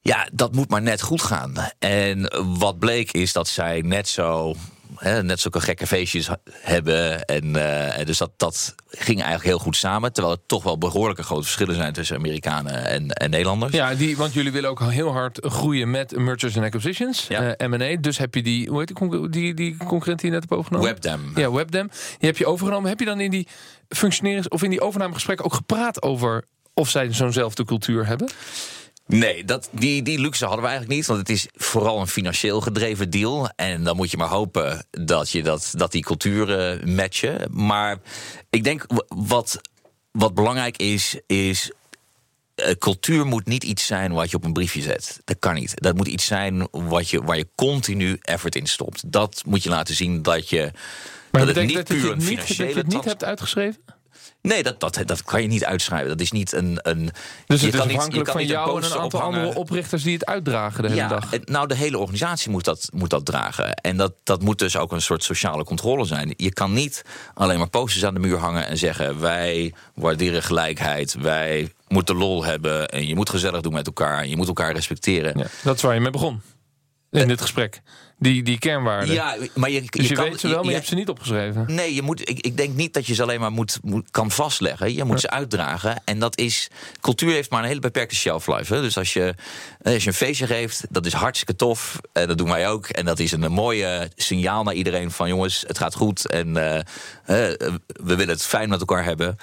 Ja, 0.02 0.28
dat 0.34 0.56
moet 0.56 0.70
maar 0.70 0.82
net 0.82 1.02
goed 1.02 1.22
gaan. 1.22 1.54
En 1.80 2.34
wat 2.58 2.80
bleek 2.80 3.12
is 3.12 3.34
dat 3.34 3.48
zij 3.48 3.82
net 3.82 4.08
zo. 4.08 4.56
Hè, 5.02 5.24
net 5.24 5.40
zulke 5.40 5.62
gekke 5.62 5.88
feestjes 5.88 6.30
hebben. 6.52 7.26
En, 7.26 7.56
eh, 7.56 7.98
en 8.00 8.06
dus 8.06 8.18
dat, 8.18 8.32
dat 8.38 8.76
ging 8.88 9.18
eigenlijk 9.20 9.50
heel 9.50 9.60
goed 9.60 9.76
samen. 9.76 10.14
Terwijl 10.14 10.36
er 10.36 10.42
toch 10.46 10.64
wel 10.64 10.78
behoorlijke 10.78 11.24
grote 11.24 11.42
verschillen 11.44 11.76
zijn 11.76 11.94
tussen 11.94 12.16
Amerikanen 12.16 12.86
en, 12.86 13.10
en 13.10 13.30
Nederlanders. 13.30 13.74
Ja, 13.74 13.96
die, 13.96 14.18
want 14.18 14.34
jullie 14.34 14.52
willen 14.52 14.70
ook 14.70 14.82
heel 14.82 15.12
hard 15.12 15.40
groeien 15.42 15.92
met 15.92 16.18
mergers 16.18 16.56
and 16.56 16.66
acquisitions, 16.66 17.26
Ja. 17.28 17.56
eh, 17.56 17.68
M&A. 17.68 17.96
Dus 18.02 18.18
heb 18.18 18.36
je 18.36 18.44
die, 18.44 18.70
hoe 18.70 18.80
heet 18.80 18.94
die, 18.98 19.30
die, 19.30 19.54
die 19.54 19.78
concurrent 19.78 20.20
die 20.20 20.30
je 20.30 20.36
net 20.36 20.46
hebt 20.50 20.54
overgenomen? 20.60 20.88
Webdam. 20.90 21.32
Ja, 21.36 21.52
Webdam. 21.52 21.88
Die 22.20 22.30
heb 22.30 22.38
je 22.38 22.46
overgenomen. 22.46 22.90
Heb 22.90 23.00
je 23.00 23.06
dan 23.06 23.20
in 23.20 23.32
die 23.32 23.48
functionerings- 23.90 24.48
of 24.48 24.64
in 24.64 24.70
die 24.70 24.82
overnamegesprekken 24.82 25.46
ook 25.46 25.54
gepraat 25.54 26.02
over 26.02 26.44
of 26.74 26.90
zij 26.90 27.14
zo'nzelfde 27.14 27.66
cultuur 27.66 28.06
hebben? 28.08 28.30
Nee, 29.08 29.46
dat, 29.46 29.70
die, 29.72 30.02
die 30.04 30.20
luxe 30.20 30.46
hadden 30.46 30.64
we 30.64 30.70
eigenlijk 30.70 31.00
niet. 31.00 31.08
Want 31.08 31.20
het 31.20 31.30
is 31.30 31.48
vooral 31.54 32.00
een 32.00 32.08
financieel 32.08 32.62
gedreven 32.62 33.10
deal. 33.10 33.50
En 33.56 33.84
dan 33.84 33.96
moet 33.96 34.12
je 34.12 34.18
maar 34.18 34.28
hopen 34.28 34.86
dat, 34.92 35.30
je 35.30 35.44
dat, 35.44 35.74
dat 35.76 35.92
die 35.92 36.04
culturen 36.04 36.96
matchen. 36.96 37.48
Maar 37.52 37.98
ik 38.50 38.64
denk 38.64 38.86
wat, 39.08 39.62
wat 40.12 40.34
belangrijk 40.34 40.78
is, 40.78 41.20
is. 41.28 41.72
eh, 42.56 42.72
cultuur 42.72 43.26
moet 43.26 43.46
niet 43.46 43.64
iets 43.64 43.86
zijn 43.86 44.12
wat 44.12 44.32
je 44.32 44.38
op 44.38 44.44
een 44.46 44.54
briefje 44.54 44.82
zet. 44.82 45.22
Dat 45.24 45.40
kan 45.40 45.54
niet. 45.54 45.74
Dat 45.76 45.96
moet 45.96 46.08
iets 46.08 46.26
zijn 46.26 46.68
wat 46.72 47.10
je, 47.10 47.24
waar 47.24 47.38
je 47.38 47.48
continu 47.56 48.18
effort 48.22 48.56
in 48.56 48.68
stopt. 48.68 49.12
Dat 49.12 49.44
moet 49.46 49.64
je 49.64 49.70
laten 49.70 49.96
zien 49.96 50.22
dat 50.22 50.50
je. 50.50 50.72
Maar 51.32 51.46
dat 51.46 51.56
het 51.56 51.66
niet 51.66 51.76
dat 51.76 51.88
je 51.88 51.94
puur 51.94 52.10
het 52.12 52.22
een 52.22 52.30
niet, 52.30 52.38
dat 52.38 52.48
je 52.56 52.64
het 52.64 52.88
niet 52.88 53.06
hebt 53.06 53.24
uitgeschreven? 53.24 53.82
Nee, 54.42 54.64
dat, 54.64 54.80
dat, 54.80 55.00
dat 55.06 55.24
kan 55.24 55.42
je 55.42 55.48
niet 55.48 55.66
uitschrijven. 55.66 56.10
Dat 56.10 56.20
is 56.20 56.32
niet 56.32 56.54
een. 56.54 56.80
een 56.82 57.12
Dus 57.46 57.60
je 57.60 57.66
het 57.66 57.76
is 57.76 57.80
kan 57.80 57.90
je 57.90 57.96
afhankelijk 57.96 58.30
van 58.30 58.42
niet 58.42 58.50
een 58.50 58.56
jou 58.56 58.70
en 58.70 58.86
een 58.86 58.92
aantal 58.92 59.20
ophangen. 59.20 59.40
andere 59.40 59.60
oprichters 59.60 60.04
die 60.04 60.14
het 60.14 60.26
uitdragen 60.26 60.82
de 60.82 60.88
hele 60.90 61.02
ja, 61.02 61.08
dag. 61.08 61.30
nou, 61.46 61.68
de 61.68 61.76
hele 61.76 61.98
organisatie 61.98 62.52
moet 62.52 62.64
dat, 62.64 62.90
moet 62.94 63.10
dat 63.10 63.26
dragen. 63.26 63.74
En 63.74 63.98
dat, 63.98 64.14
dat 64.24 64.42
moet 64.42 64.60
dus 64.60 64.78
ook 64.78 64.92
een 64.92 65.02
soort 65.02 65.24
sociale 65.24 65.64
controle 65.64 66.06
zijn. 66.06 66.34
Je 66.38 66.54
kan 66.54 66.74
niet 66.74 67.06
alleen 67.34 67.58
maar 67.58 67.70
posters 67.70 68.06
aan 68.06 68.14
de 68.14 68.20
muur 68.20 68.38
hangen 68.38 68.68
en 68.68 68.78
zeggen: 68.78 69.20
wij 69.20 69.74
waarderen 69.96 70.44
gelijkheid, 70.44 71.16
wij 71.20 71.72
moeten 71.88 72.16
lol 72.16 72.44
hebben 72.46 72.90
en 72.90 73.08
je 73.08 73.16
moet 73.16 73.30
gezellig 73.30 73.62
doen 73.62 73.74
met 73.74 73.88
elkaar 73.88 74.22
en 74.22 74.30
je 74.30 74.36
moet 74.36 74.48
elkaar 74.48 74.74
respecteren. 74.74 75.38
Ja, 75.38 75.46
dat 75.64 75.76
is 75.76 75.82
waar 75.82 75.94
je 75.94 76.00
mee 76.00 76.12
begon. 76.12 76.42
In 77.12 77.28
dit 77.28 77.42
gesprek. 77.42 77.82
Die, 78.22 78.44
die 78.44 78.60
kernwaarden. 78.60 79.14
Ja, 79.14 79.36
maar 79.54 79.70
je, 79.70 79.82
dus 79.90 80.08
je, 80.08 80.14
kan, 80.14 80.24
weet 80.24 80.40
ze 80.40 80.48
wel, 80.48 80.58
maar 80.58 80.66
je 80.66 80.74
hebt 80.74 80.88
ze 80.88 80.96
niet 80.96 81.10
opgeschreven. 81.10 81.66
Nee, 81.68 81.96
je 81.96 82.02
moet, 82.02 82.30
ik, 82.30 82.40
ik 82.40 82.58
denk 82.58 82.76
niet 82.76 82.94
dat 82.94 83.06
je 83.06 83.14
ze 83.14 83.22
alleen 83.22 83.40
maar 83.40 83.52
moet, 83.52 83.80
moet, 83.84 84.12
kan 84.12 84.32
vastleggen. 84.32 84.94
Je 84.94 85.04
moet 85.04 85.20
ze 85.20 85.30
uitdragen. 85.30 86.02
En 86.06 86.20
dat 86.20 86.38
is. 86.38 86.70
Cultuur 87.00 87.32
heeft 87.32 87.50
maar 87.50 87.62
een 87.62 87.68
hele 87.68 87.80
beperkte 87.80 88.16
shelf 88.16 88.48
life. 88.48 88.74
Hè. 88.74 88.82
Dus 88.82 88.98
als 88.98 89.14
je, 89.14 89.36
eh, 89.82 89.94
als 89.94 90.04
je 90.04 90.10
een 90.10 90.16
feestje 90.16 90.48
geeft, 90.48 90.86
dat 90.90 91.06
is 91.06 91.14
hartstikke 91.14 91.56
tof. 91.56 92.00
En 92.14 92.28
dat 92.28 92.38
doen 92.38 92.50
wij 92.50 92.70
ook. 92.70 92.88
En 92.88 93.06
dat 93.06 93.20
is 93.20 93.32
een 93.32 93.52
mooie 93.52 94.12
signaal 94.16 94.64
naar 94.64 94.74
iedereen 94.74 95.12
van 95.12 95.28
jongens, 95.28 95.64
het 95.68 95.78
gaat 95.78 95.96
goed. 95.96 96.28
En 96.28 96.58
eh, 96.58 96.80
eh, 96.80 97.58
we 97.86 98.16
willen 98.16 98.30
het 98.30 98.46
fijn 98.46 98.70
met 98.70 98.80
elkaar 98.80 99.04
hebben. 99.04 99.38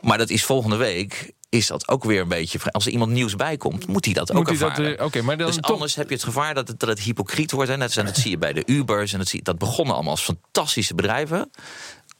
Maar 0.00 0.18
dat 0.18 0.30
is 0.30 0.44
volgende 0.44 0.76
week. 0.76 1.32
Is 1.54 1.66
dat 1.66 1.88
ook 1.88 2.04
weer 2.04 2.20
een 2.20 2.28
beetje. 2.28 2.58
Als 2.70 2.86
er 2.86 2.92
iemand 2.92 3.10
nieuws 3.12 3.36
bij 3.36 3.56
komt, 3.56 3.86
moet 3.86 4.04
hij 4.04 4.14
dat 4.14 4.32
ook 4.32 4.44
dat 4.44 4.54
ervaren. 4.54 4.84
weer- 4.84 5.04
Oké, 5.04 5.22
maar 5.22 5.36
dan 5.36 5.46
dus 5.46 5.56
toch- 5.56 5.70
anders 5.72 5.94
heb 5.94 6.08
je 6.08 6.14
het 6.14 6.24
gevaar 6.24 6.54
dat 6.54 6.68
het, 6.68 6.80
dat 6.80 6.88
het 6.88 7.00
hypocriet 7.00 7.50
wordt. 7.52 7.70
En 7.70 7.78
dat, 7.78 7.94
dat 7.94 8.16
zie 8.16 8.30
je 8.30 8.38
bij 8.38 8.52
de 8.52 8.62
Ubers. 8.66 9.12
En 9.12 9.18
dat, 9.18 9.28
zie, 9.28 9.42
dat 9.42 9.58
begonnen 9.58 9.94
allemaal 9.94 10.12
als 10.12 10.22
fantastische 10.22 10.94
bedrijven 10.94 11.50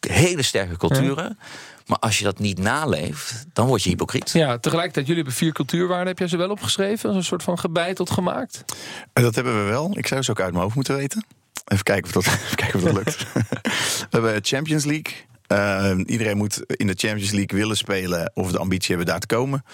hele 0.00 0.42
sterke 0.42 0.76
culturen. 0.76 1.38
Maar 1.86 1.98
als 1.98 2.18
je 2.18 2.24
dat 2.24 2.38
niet 2.38 2.58
naleeft, 2.58 3.44
dan 3.52 3.66
word 3.66 3.82
je 3.82 3.88
hypocriet. 3.88 4.30
Ja, 4.32 4.58
tegelijkertijd, 4.58 5.06
jullie 5.06 5.22
hebben 5.22 5.38
vier 5.40 5.52
cultuurwaarden. 5.52 6.06
Heb 6.06 6.18
jij 6.18 6.28
ze 6.28 6.36
wel 6.36 6.50
opgeschreven? 6.50 7.08
Als 7.08 7.18
een 7.18 7.24
soort 7.24 7.42
van 7.42 7.58
gebeiteld 7.58 8.10
gemaakt? 8.10 8.64
En 9.12 9.22
dat 9.22 9.34
hebben 9.34 9.64
we 9.64 9.70
wel. 9.70 9.90
Ik 9.98 10.06
zou 10.06 10.22
ze 10.22 10.30
ook 10.30 10.40
uit 10.40 10.50
mijn 10.50 10.62
hoofd 10.62 10.74
moeten 10.74 10.96
weten. 10.96 11.26
Even 11.64 11.84
kijken 11.84 12.04
of 12.16 12.24
dat, 12.24 12.34
even 12.44 12.56
kijken 12.56 12.78
of 12.78 12.84
dat 12.84 12.94
lukt. 12.94 13.16
we 13.32 14.06
hebben 14.10 14.38
Champions 14.42 14.84
League. 14.84 15.14
Uh, 15.48 15.98
iedereen 16.06 16.36
moet 16.36 16.62
in 16.66 16.86
de 16.86 16.94
Champions 16.96 17.30
League 17.30 17.58
willen 17.58 17.76
spelen 17.76 18.30
of 18.34 18.52
de 18.52 18.58
ambitie 18.58 18.88
hebben 18.88 19.06
daar 19.06 19.20
te 19.20 19.26
komen. 19.26 19.64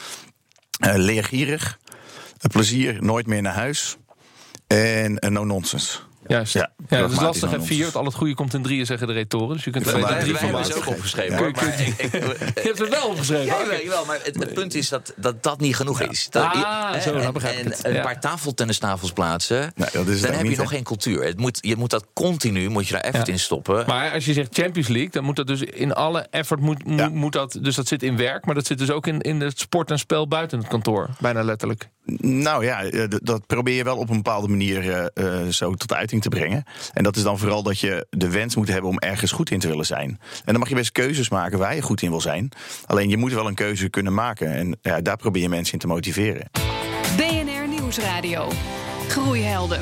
Uh, 0.87 0.95
leergierig. 0.97 1.79
plezier, 2.50 3.03
nooit 3.03 3.27
meer 3.27 3.43
naar 3.43 3.55
huis. 3.55 3.97
En 4.67 5.12
uh, 5.25 5.31
no 5.31 5.45
nonsense. 5.45 5.99
Juist. 6.31 6.53
Ja, 6.53 6.71
ja 6.89 7.01
dat 7.01 7.11
is 7.11 7.21
lastig. 7.21 7.53
En 7.53 7.65
vier, 7.65 7.83
want 7.83 7.97
al 7.97 8.05
het 8.05 8.15
goede 8.15 8.35
komt 8.35 8.55
in 8.55 8.63
drieën, 8.63 8.87
zeggen 8.87 9.07
de 9.07 9.13
retoren. 9.13 9.57
Dus 9.57 9.65
je 9.65 9.71
kunt 9.71 9.87
er 9.87 10.19
drie 10.21 10.37
van 10.37 10.51
maken. 10.51 10.77
ook 10.77 10.87
opgeschreven. 10.87 11.35
Ja. 11.35 11.41
Maar 11.41 11.49
ik, 11.49 11.57
ik, 11.57 12.13
je 12.13 12.61
hebt 12.63 12.79
het 12.79 12.89
wel 12.89 13.09
opgeschreven. 13.09 13.45
Ja, 13.45 13.61
okay. 13.65 13.89
wel, 13.89 14.05
maar 14.05 14.19
het, 14.23 14.37
het, 14.37 14.55
punt 14.55 14.75
is 14.75 14.89
dat, 14.89 15.13
dat 15.17 15.43
dat 15.43 15.61
niet 15.61 15.77
genoeg 15.77 16.01
is. 16.01 16.29
Dat, 16.31 16.43
ah, 16.43 17.01
zo, 17.01 17.15
en, 17.15 17.33
begrijp 17.33 17.57
en 17.59 17.75
een 17.83 17.93
ja. 17.93 18.03
paar 18.03 18.21
tafeltennistafels 18.21 19.13
plaatsen, 19.13 19.73
nee, 19.75 19.89
dan 19.93 20.05
heb 20.05 20.43
niet, 20.43 20.53
je 20.53 20.59
nog 20.59 20.71
geen 20.71 20.85
cultuur. 20.85 21.25
Het 21.25 21.39
moet, 21.39 21.59
je 21.61 21.77
moet 21.77 21.91
dat 21.91 22.07
continu, 22.13 22.69
moet 22.69 22.87
je 22.87 22.93
daar 22.93 23.03
effort 23.03 23.29
in 23.29 23.39
stoppen. 23.39 23.85
Maar 23.87 24.13
als 24.13 24.25
je 24.25 24.33
zegt 24.33 24.55
Champions 24.55 24.89
League, 24.89 25.11
dan 25.11 25.25
moet 25.25 25.37
dat 25.37 25.47
dus 25.47 25.63
in 25.63 25.93
alle 25.93 26.27
effort, 26.31 26.61
moet, 26.61 26.85
moet 27.13 27.33
dat, 27.33 27.59
dus 27.63 27.75
dat 27.75 27.87
zit 27.87 28.03
in 28.03 28.17
werk, 28.17 28.47
maar 28.47 28.55
dat 28.55 28.67
zit 28.67 28.79
dus 28.79 28.91
ook 28.91 29.07
in, 29.07 29.21
in 29.21 29.41
het 29.41 29.59
sport 29.59 29.91
en 29.91 29.99
spel 29.99 30.29
buiten 30.29 30.59
het 30.59 30.69
kantoor. 30.69 31.09
Bijna 31.19 31.43
letterlijk. 31.43 31.89
Nou 32.19 32.64
ja, 32.64 32.83
dat 33.23 33.47
probeer 33.47 33.75
je 33.75 33.85
wel 33.85 33.97
op 33.97 34.11
een 34.11 34.17
bepaalde 34.17 34.49
manier 34.49 35.11
uh, 35.14 35.49
zo 35.49 35.75
tot 35.75 35.95
uiting 35.95 36.23
te 36.23 36.29
brengen. 36.29 36.64
En 36.93 37.02
dat 37.02 37.17
is 37.17 37.23
dan 37.23 37.38
vooral 37.38 37.62
dat 37.62 37.79
je 37.79 38.07
de 38.11 38.31
wens 38.31 38.57
moet 38.57 38.69
hebben 38.69 38.90
om 38.90 38.99
ergens 38.99 39.33
goed 39.33 39.50
in 39.50 39.59
te 39.59 39.69
willen 39.69 39.87
zijn. 39.87 40.09
En 40.09 40.19
dan 40.45 40.59
mag 40.59 40.69
je 40.69 40.75
best 40.75 40.93
keuzes 40.93 41.29
maken 41.29 41.59
waar 41.59 41.75
je 41.75 41.83
goed 41.83 42.02
in 42.02 42.11
wil 42.11 42.21
zijn. 42.21 42.49
Alleen 42.87 43.09
je 43.09 43.17
moet 43.17 43.33
wel 43.33 43.47
een 43.47 43.55
keuze 43.55 43.88
kunnen 43.88 44.14
maken. 44.14 44.52
En 44.52 44.79
ja, 44.83 45.00
daar 45.00 45.17
probeer 45.17 45.43
je 45.43 45.49
mensen 45.49 45.73
in 45.73 45.79
te 45.79 45.87
motiveren. 45.87 46.50
BNR 47.17 47.69
Nieuwsradio. 47.69 48.49
Groeihelden. 49.09 49.81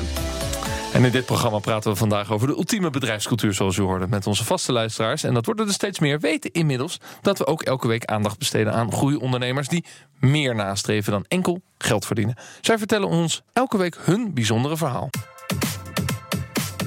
En 0.93 1.05
in 1.05 1.11
dit 1.11 1.25
programma 1.25 1.59
praten 1.59 1.91
we 1.91 1.97
vandaag 1.97 2.31
over 2.31 2.47
de 2.47 2.53
ultieme 2.53 2.89
bedrijfscultuur, 2.89 3.53
zoals 3.53 3.77
u 3.77 3.81
hoorde, 3.81 4.07
met 4.07 4.27
onze 4.27 4.45
vaste 4.45 4.71
luisteraars. 4.71 5.23
En 5.23 5.33
dat 5.33 5.45
worden 5.45 5.67
er 5.67 5.73
steeds 5.73 5.99
meer. 5.99 6.19
Weten 6.19 6.51
inmiddels 6.51 6.99
dat 7.21 7.37
we 7.37 7.45
ook 7.45 7.61
elke 7.61 7.87
week 7.87 8.05
aandacht 8.05 8.37
besteden 8.37 8.73
aan 8.73 8.91
groeiondernemers 8.91 9.67
die 9.67 9.85
meer 10.19 10.55
nastreven 10.55 11.11
dan 11.11 11.25
enkel 11.27 11.61
geld 11.77 12.05
verdienen. 12.05 12.35
Zij 12.61 12.77
vertellen 12.77 13.07
ons 13.07 13.41
elke 13.53 13.77
week 13.77 13.97
hun 13.99 14.33
bijzondere 14.33 14.77
verhaal. 14.77 15.09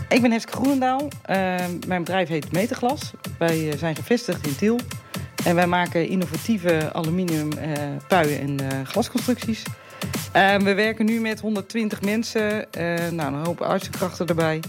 Ik 0.08 0.22
ben 0.22 0.30
Heske 0.32 0.52
Groenendaal. 0.52 1.02
Uh, 1.02 1.06
mijn 1.86 2.04
bedrijf 2.04 2.28
heet 2.28 2.52
Meterglas. 2.52 3.10
Wij 3.38 3.76
zijn 3.76 3.96
gevestigd 3.96 4.46
in 4.46 4.56
Tiel. 4.56 4.78
En 5.44 5.54
wij 5.54 5.66
maken 5.66 6.08
innovatieve 6.08 6.92
aluminium 6.92 7.52
uh, 7.52 7.72
puien 8.08 8.38
en 8.40 8.86
glasconstructies. 8.86 9.62
Uh, 10.36 10.56
we 10.56 10.74
werken 10.74 11.04
nu 11.04 11.20
met 11.20 11.40
120 11.40 12.02
mensen. 12.02 12.66
nou, 13.10 13.34
een 13.34 13.44
hoop 13.44 13.60
artsenkrachten 13.60 14.26
erbij. 14.26 14.60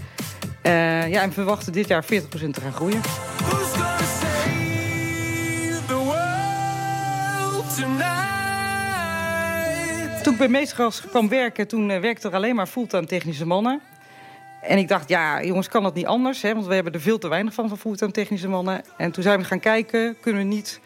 ja, 1.10 1.22
en 1.22 1.27
we 1.27 1.34
verwachten 1.34 1.74
dit 1.74 1.88
jaar 1.88 2.03
40% 2.03 2.08
te 2.27 2.62
gaan 2.62 2.74
groeien. 2.74 3.01
Toen 10.24 10.34
ik 10.34 10.39
bij 10.39 10.48
Meestergas 10.48 11.01
kwam 11.01 11.29
werken, 11.29 11.67
toen 11.67 11.88
werkte 11.88 12.27
er 12.27 12.34
alleen 12.34 12.55
maar 12.55 12.67
fulltime 12.67 13.05
technische 13.05 13.46
mannen. 13.46 13.82
En 14.62 14.77
ik 14.77 14.88
dacht, 14.88 15.10
ja, 15.10 15.43
jongens, 15.43 15.67
kan 15.67 15.84
dat 15.84 15.93
niet 15.93 16.05
anders? 16.05 16.41
Hè? 16.41 16.53
Want 16.53 16.65
we 16.65 16.74
hebben 16.74 16.93
er 16.93 17.01
veel 17.01 17.17
te 17.17 17.27
weinig 17.27 17.53
van, 17.53 17.70
van 17.70 17.77
fulltime 17.77 18.12
technische 18.12 18.48
mannen. 18.48 18.82
En 18.98 19.12
toen 19.12 19.24
zijn 19.24 19.39
we 19.39 19.46
gaan 19.46 19.60
kijken, 19.60 20.15
kunnen 20.22 20.41
we 20.41 20.48
niet 20.48 20.79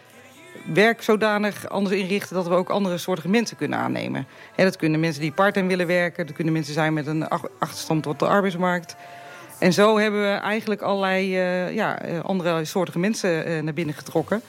werk 0.73 1.01
zodanig 1.01 1.69
anders 1.69 1.95
inrichten... 1.95 2.35
dat 2.35 2.47
we 2.47 2.53
ook 2.53 2.69
andere 2.69 2.97
soorten 2.97 3.29
mensen 3.29 3.57
kunnen 3.57 3.79
aannemen. 3.79 4.27
Dat 4.55 4.75
kunnen 4.75 4.99
mensen 4.99 5.21
die 5.21 5.31
part-time 5.31 5.67
willen 5.67 5.87
werken. 5.87 6.25
Dat 6.25 6.35
kunnen 6.35 6.53
mensen 6.53 6.73
zijn 6.73 6.93
met 6.93 7.07
een 7.07 7.27
achterstand 7.59 8.03
tot 8.03 8.19
de 8.19 8.27
arbeidsmarkt. 8.27 8.95
En 9.59 9.73
zo 9.73 9.97
hebben 9.97 10.21
we 10.21 10.35
eigenlijk 10.35 10.81
allerlei 10.81 11.37
uh, 11.37 11.73
ja, 11.73 11.99
andere 12.21 12.65
soorten 12.65 12.99
mensen 12.99 13.49
uh, 13.49 13.61
naar 13.61 13.73
binnen 13.73 13.95
getrokken. 13.95 14.41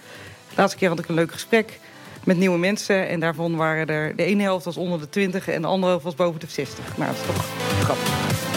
De 0.49 0.55
laatste 0.57 0.79
keer 0.79 0.89
had 0.89 0.99
ik 0.99 1.09
een 1.09 1.15
leuk 1.15 1.33
gesprek 1.33 1.79
met 2.25 2.37
nieuwe 2.37 2.59
mensen. 2.59 3.09
En 3.09 3.21
daarvan 3.21 3.57
waren 3.57 3.87
er... 3.87 4.17
De 4.17 4.25
ene 4.25 4.43
helft 4.43 4.65
was 4.65 4.77
onder 4.77 5.01
de 5.01 5.09
20 5.09 5.49
en 5.49 5.63
de 5.63 5.69
andere 5.69 5.91
helft 5.91 6.05
was 6.05 6.15
boven 6.15 6.41
de 6.41 6.47
60. 6.49 6.97
Nou, 6.97 7.11
dat 7.11 7.21
is 7.21 7.27
toch 7.27 7.47
grappig. 7.81 8.48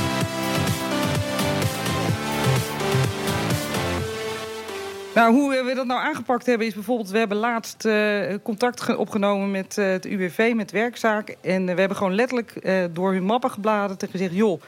Nou, 5.16 5.34
hoe 5.34 5.64
we 5.66 5.74
dat 5.76 5.86
nou 5.86 6.00
aangepakt 6.00 6.46
hebben 6.46 6.68
is 6.68 6.74
bijvoorbeeld... 6.74 7.10
we 7.10 7.18
hebben 7.18 7.38
laatst 7.38 7.86
uh, 7.86 8.36
contact 8.44 8.96
opgenomen 8.96 9.52
met 9.52 9.78
uh, 9.78 9.86
het 9.86 10.06
UWV, 10.06 10.54
met 10.56 10.72
werkzaak. 10.72 11.36
En 11.42 11.62
uh, 11.62 11.74
we 11.74 11.80
hebben 11.80 11.98
gewoon 11.98 12.16
letterlijk 12.16 12.54
door 12.94 13.14
hun 13.14 13.24
mappen 13.24 13.52
gebladerd 13.52 14.04
en 14.04 14.10
gezegd... 14.10 14.34
joh, 14.34 14.62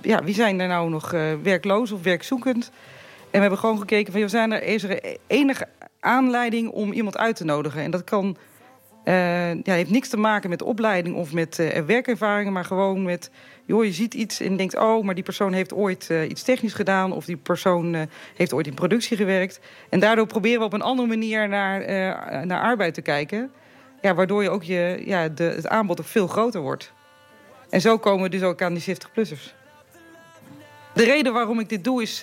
ja, 0.00 0.24
wie 0.24 0.34
zijn 0.34 0.60
er 0.60 0.68
nou 0.68 0.90
nog 0.90 1.10
werkloos 1.42 1.90
of 1.90 2.02
werkzoekend? 2.02 2.70
En 3.20 3.30
we 3.30 3.38
hebben 3.38 3.58
gewoon 3.58 3.78
gekeken 3.78 4.12
van... 4.12 4.20
Joh, 4.20 4.30
zijn 4.30 4.52
er, 4.52 4.62
is 4.62 4.82
er 4.82 5.16
enige 5.26 5.68
aanleiding 6.00 6.70
om 6.70 6.92
iemand 6.92 7.18
uit 7.18 7.36
te 7.36 7.44
nodigen? 7.44 7.82
En 7.82 7.90
dat 7.90 8.04
kan... 8.04 8.36
ja, 9.04 9.72
heeft 9.74 9.90
niks 9.90 10.08
te 10.08 10.16
maken 10.16 10.50
met 10.50 10.62
opleiding 10.62 11.16
of 11.16 11.32
met 11.32 11.72
werkervaringen... 11.86 12.52
maar 12.52 12.64
gewoon 12.64 13.02
met 13.02 13.30
joh, 13.64 13.84
je 13.84 13.92
ziet 13.92 14.14
iets 14.14 14.40
en 14.40 14.56
denkt... 14.56 14.76
oh, 14.78 15.04
maar 15.04 15.14
die 15.14 15.24
persoon 15.24 15.52
heeft 15.52 15.72
ooit 15.72 16.08
uh, 16.10 16.28
iets 16.28 16.42
technisch 16.42 16.72
gedaan... 16.72 17.12
of 17.12 17.24
die 17.24 17.36
persoon 17.36 17.94
uh, 17.94 18.02
heeft 18.34 18.52
ooit 18.52 18.66
in 18.66 18.74
productie 18.74 19.16
gewerkt. 19.16 19.60
En 19.88 20.00
daardoor 20.00 20.26
proberen 20.26 20.58
we 20.58 20.64
op 20.64 20.72
een 20.72 20.82
andere 20.82 21.08
manier 21.08 21.48
naar, 21.48 21.80
uh, 21.80 21.86
naar 22.42 22.60
arbeid 22.60 22.94
te 22.94 23.02
kijken. 23.02 23.50
Ja, 24.00 24.14
waardoor 24.14 24.42
je 24.42 24.50
ook 24.50 24.62
je, 24.62 25.02
ja, 25.04 25.28
de, 25.28 25.44
het 25.44 25.68
aanbod 25.68 26.00
ook 26.00 26.06
veel 26.06 26.26
groter 26.26 26.60
wordt. 26.60 26.92
En 27.70 27.80
zo 27.80 27.98
komen 27.98 28.22
we 28.22 28.28
dus 28.28 28.42
ook 28.42 28.62
aan 28.62 28.74
die 28.74 28.96
70-plussers. 28.96 29.54
De 30.94 31.04
reden 31.04 31.32
waarom 31.32 31.60
ik 31.60 31.68
dit 31.68 31.84
doe 31.84 32.02
is 32.02 32.20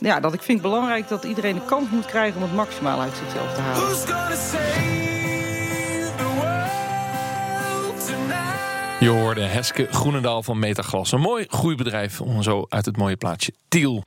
ja, 0.00 0.20
dat 0.20 0.32
ik 0.32 0.42
vind 0.42 0.62
belangrijk... 0.62 1.08
dat 1.08 1.24
iedereen 1.24 1.54
de 1.54 1.64
kans 1.64 1.90
moet 1.90 2.06
krijgen 2.06 2.36
om 2.36 2.42
het 2.42 2.54
maximaal 2.54 3.00
uit 3.00 3.16
zichzelf 3.16 3.54
te 3.54 3.60
halen. 3.60 5.17
Je 9.08 9.14
hoorde 9.14 9.40
Heske 9.40 9.86
Groenendaal 9.90 10.42
van 10.42 10.58
Metaglas. 10.58 11.12
Een 11.12 11.20
mooi 11.20 11.44
groeibedrijf, 11.48 12.20
om 12.20 12.42
zo 12.42 12.66
uit 12.68 12.84
het 12.84 12.96
mooie 12.96 13.16
plaatsje 13.16 13.52
Tiel. 13.68 14.02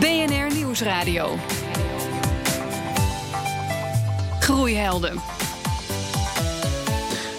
BNR 0.00 0.54
Nieuwsradio. 0.54 1.34
Groeihelden. 4.40 5.35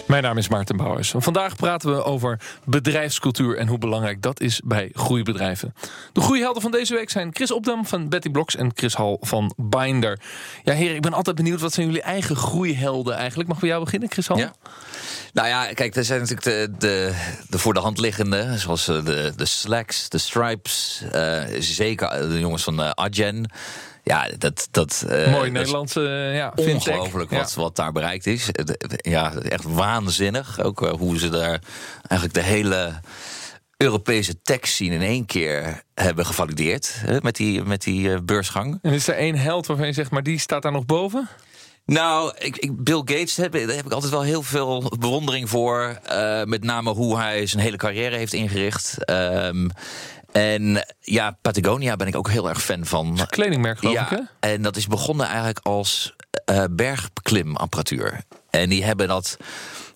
Mijn 0.08 0.24
naam 0.24 0.38
is 0.38 0.48
Maarten 0.48 0.78
Bouwers. 0.78 1.14
Vandaag 1.18 1.56
praten 1.56 1.96
we 1.96 2.04
over 2.04 2.40
bedrijfscultuur 2.64 3.58
en 3.58 3.68
hoe 3.68 3.78
belangrijk 3.78 4.22
dat 4.22 4.40
is 4.40 4.62
bij 4.64 4.90
groeibedrijven. 4.94 5.74
De 6.14 6.22
groeihelden 6.22 6.62
van 6.62 6.72
deze 6.72 6.94
week 6.94 7.10
zijn 7.10 7.36
Chris 7.36 7.52
Opdam 7.52 7.86
van 7.86 8.10
Betty 8.10 8.30
Blocks 8.30 8.56
en 8.56 8.72
Chris 8.76 8.94
Hal 8.94 9.18
van 9.22 9.54
Binder. 9.58 10.20
Ja, 10.64 10.74
heren, 10.74 10.96
ik 10.96 11.02
ben 11.02 11.14
altijd 11.14 11.36
benieuwd 11.36 11.62
wat 11.62 11.74
zijn 11.74 11.86
jullie 11.86 12.02
eigen 12.02 12.36
groeihelden 12.36 13.16
eigenlijk. 13.16 13.50
Mag 13.50 13.60
bij 13.60 13.70
jou 13.70 13.84
beginnen, 13.84 14.12
Chris 14.12 14.28
Hal? 14.28 14.38
Ja. 14.38 14.54
Nou 15.34 15.48
ja, 15.48 15.74
kijk, 15.74 15.96
er 15.96 16.04
zijn 16.04 16.20
natuurlijk 16.20 16.48
de, 16.48 16.72
de, 16.78 17.14
de 17.50 17.60
voor 17.60 17.74
de 17.74 17.80
hand 17.80 18.00
liggende, 18.00 18.58
zoals 18.58 18.88
eh, 18.88 19.06
de, 19.06 19.34
de 19.36 19.46
Slacks, 19.46 20.10
de 20.10 20.18
Stripes, 20.18 21.04
uh, 21.16 21.44
zeker 21.60 22.30
de 22.30 22.40
jongens 22.40 22.64
van 22.64 22.82
uh. 22.82 22.92
Ja, 24.08 24.30
dat, 24.38 24.68
dat, 24.72 25.06
uh, 25.10 25.32
Mooi 25.32 25.52
Nederlandse, 25.52 26.02
ja, 26.34 26.54
Ongelooflijk 26.56 27.30
wat, 27.32 27.54
wat 27.54 27.76
daar 27.76 27.92
bereikt 27.92 28.26
is. 28.26 28.50
Ja, 28.98 29.34
echt 29.34 29.64
waanzinnig. 29.64 30.62
Ook 30.62 30.80
hoe 30.80 31.20
ze 31.20 31.30
daar 31.30 31.62
eigenlijk 32.08 32.34
de 32.34 32.54
hele 32.54 33.00
Europese 33.78 34.42
tech 34.42 34.68
scene 34.68 34.96
in 34.96 35.02
één 35.02 35.26
keer 35.26 35.84
hebben 35.94 36.26
gevalideerd. 36.26 36.94
Hè, 37.06 37.18
met 37.22 37.36
die, 37.36 37.64
met 37.64 37.82
die 37.82 38.22
beursgang. 38.22 38.80
En 38.82 38.94
is 38.94 39.08
er 39.08 39.16
één 39.16 39.36
held 39.36 39.68
waarvan 39.68 39.88
je 39.88 39.94
zegt, 39.94 40.12
maar 40.12 40.24
die 40.24 40.40
staat 40.40 40.62
daar 40.62 40.72
nog 40.72 40.86
boven? 40.86 41.30
Nou, 41.86 42.34
ik, 42.38 42.58
ik, 42.58 42.84
Bill 42.84 42.98
Gates, 42.98 43.38
heb, 43.38 43.52
daar 43.52 43.62
heb 43.62 43.86
ik 43.86 43.92
altijd 43.92 44.12
wel 44.12 44.22
heel 44.22 44.44
veel 44.44 44.92
bewondering 45.00 45.50
voor. 45.50 46.00
Uh, 46.12 46.44
met 46.44 46.64
name 46.64 46.92
hoe 46.92 47.18
hij 47.18 47.46
zijn 47.46 47.64
hele 47.64 47.78
carrière 47.78 48.16
heeft 48.16 48.34
ingericht. 48.34 49.10
Um, 49.10 49.70
en 50.38 50.86
ja, 51.00 51.38
Patagonia 51.42 51.96
ben 51.96 52.08
ik 52.08 52.16
ook 52.16 52.30
heel 52.30 52.50
erg 52.50 52.62
fan 52.64 52.86
van. 52.86 53.20
Een 53.20 53.28
kledingmerk, 53.28 53.78
geloof 53.78 53.94
ja, 53.94 54.12
ik, 54.12 54.18
hè? 54.18 54.50
En 54.50 54.62
dat 54.62 54.76
is 54.76 54.88
begonnen 54.88 55.26
eigenlijk 55.26 55.60
als 55.64 56.16
uh, 56.52 56.64
bergklimapparatuur. 56.72 58.22
En 58.50 58.70
die 58.70 58.84
hebben 58.84 59.08
dat 59.08 59.38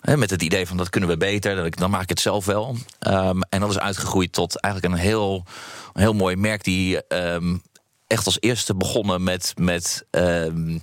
met 0.00 0.30
het 0.30 0.42
idee 0.42 0.66
van 0.66 0.76
dat 0.76 0.90
kunnen 0.90 1.10
we 1.10 1.16
beter, 1.16 1.70
dan 1.70 1.90
maak 1.90 2.02
ik 2.02 2.08
het 2.08 2.20
zelf 2.20 2.44
wel. 2.44 2.76
Um, 3.08 3.42
en 3.42 3.60
dat 3.60 3.70
is 3.70 3.78
uitgegroeid 3.78 4.32
tot 4.32 4.60
eigenlijk 4.60 4.94
een 4.94 5.00
heel, 5.00 5.44
een 5.92 6.00
heel 6.00 6.14
mooi 6.14 6.36
merk 6.36 6.64
die 6.64 7.02
um, 7.08 7.62
echt 8.06 8.26
als 8.26 8.36
eerste 8.40 8.74
begonnen 8.74 9.22
met. 9.22 9.52
met 9.56 10.06
um, 10.10 10.78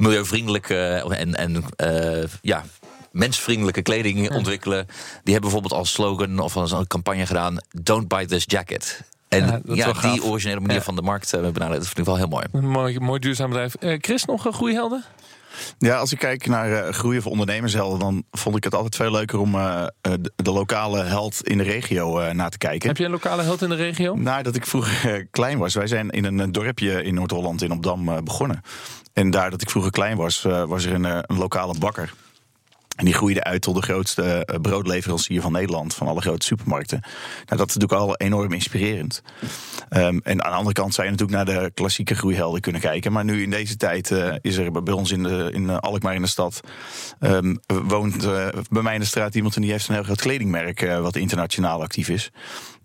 milieuvriendelijke 0.00 0.76
en, 1.08 1.34
en 1.34 1.64
uh, 1.84 2.24
ja, 2.42 2.64
mensvriendelijke 3.10 3.82
kleding 3.82 4.30
ontwikkelen. 4.34 4.86
Die 4.86 5.32
hebben 5.32 5.40
bijvoorbeeld 5.40 5.72
als 5.72 5.92
slogan 5.92 6.38
of 6.38 6.56
als 6.56 6.72
een 6.72 6.86
campagne 6.86 7.26
gedaan: 7.26 7.56
Don't 7.70 8.08
buy 8.08 8.26
this 8.26 8.44
jacket. 8.46 9.02
En 9.28 9.62
Ja, 9.64 9.92
die 9.92 10.24
originele 10.24 10.60
manier 10.60 10.76
Ja. 10.76 10.82
van 10.82 10.96
de 10.96 11.02
markt 11.02 11.32
eh, 11.32 11.40
benaderen, 11.40 11.70
dat 11.78 11.84
vind 11.86 11.98
ik 11.98 12.04
wel 12.04 12.16
heel 12.16 12.28
mooi. 12.28 12.46
Een 12.52 12.68
mooi, 12.68 12.98
mooi 13.00 13.20
duurzaam 13.20 13.48
bedrijf. 13.50 13.74
Eh, 13.74 13.96
Chris, 14.00 14.24
nog 14.24 14.44
een 14.44 14.52
groeihelden? 14.52 15.04
Ja, 15.78 15.96
als 15.96 16.12
ik 16.12 16.18
kijk 16.18 16.46
naar 16.46 16.72
eh, 16.72 16.92
groeien 16.92 17.22
van 17.22 17.30
ondernemershelden, 17.32 17.98
dan 17.98 18.24
vond 18.30 18.56
ik 18.56 18.64
het 18.64 18.74
altijd 18.74 18.96
veel 18.96 19.10
leuker 19.10 19.38
om 19.38 19.52
de, 19.52 20.32
de 20.36 20.50
lokale 20.52 21.02
held 21.02 21.42
in 21.48 21.58
de 21.58 21.64
regio 21.64 22.18
eh 22.20 22.34
na 22.34 22.48
te 22.48 22.58
kijken. 22.58 22.88
Heb 22.88 22.96
je 22.96 23.04
een 23.04 23.10
lokale 23.10 23.42
held 23.42 23.62
in 23.62 23.68
de 23.68 23.74
regio? 23.74 24.14
Nou, 24.14 24.42
dat 24.42 24.54
ik 24.56 24.66
vroeger 24.66 25.26
klein 25.30 25.58
was. 25.58 25.74
Wij 25.74 25.86
zijn 25.86 26.10
in 26.10 26.24
een 26.24 26.52
dorpje 26.52 27.02
in 27.02 27.14
Noord-Holland, 27.14 27.62
in 27.62 27.72
Opdam, 27.72 28.08
eh, 28.08 28.18
begonnen. 28.22 28.60
En 29.12 29.30
daar 29.30 29.50
dat 29.50 29.62
ik 29.62 29.70
vroeger 29.70 29.92
klein 29.92 30.16
was, 30.16 30.44
eh, 30.44 30.64
was 30.64 30.84
er 30.84 30.92
een, 30.92 31.04
een 31.04 31.38
lokale 31.38 31.74
bakker. 31.78 32.12
En 32.96 33.04
die 33.04 33.14
groeide 33.14 33.44
uit 33.44 33.62
tot 33.62 33.74
de 33.74 33.82
grootste 33.82 34.22
eh, 34.22 34.60
broodleverancier 34.60 35.40
van 35.40 35.52
Nederland, 35.52 35.94
van 35.94 36.06
alle 36.06 36.20
grote 36.20 36.46
supermarkten. 36.46 37.00
Nou, 37.00 37.56
dat 37.56 37.68
is 37.68 37.74
natuurlijk 37.74 38.00
al 38.00 38.16
enorm 38.16 38.52
inspirerend. 38.52 39.22
Ehm, 39.88 40.18
en 40.22 40.44
aan 40.44 40.50
de 40.50 40.56
andere 40.56 40.74
kant 40.74 40.94
zou 40.94 41.06
je 41.06 41.12
natuurlijk 41.12 41.44
naar 41.44 41.62
de 41.62 41.70
klassieke 41.74 42.14
groeihelden 42.14 42.60
kunnen 42.60 42.80
kijken. 42.80 43.12
Maar 43.12 43.24
nu 43.24 43.42
in 43.42 43.50
deze 43.50 43.76
tijd 43.76 44.10
eh, 44.10 44.34
is 44.40 44.56
er 44.56 44.82
bij 44.82 44.94
ons 44.94 45.10
in, 45.10 45.22
de, 45.22 45.50
in 45.52 45.70
eh, 45.70 45.76
Alkmaar 45.76 46.14
in 46.14 46.22
de 46.22 46.28
stad... 46.28 46.60
ehm, 47.20 47.54
woont 47.66 48.26
bij 48.70 48.82
mij 48.82 48.94
in 48.94 49.00
de 49.00 49.06
straat 49.06 49.34
iemand 49.34 49.56
en 49.56 49.62
die 49.62 49.70
heeft 49.70 49.88
een 49.88 49.94
heel 49.94 50.02
groot 50.02 50.20
kledingmerk... 50.20 50.80
wat 51.00 51.16
internationaal 51.16 51.82
actief 51.82 52.08
is. 52.08 52.30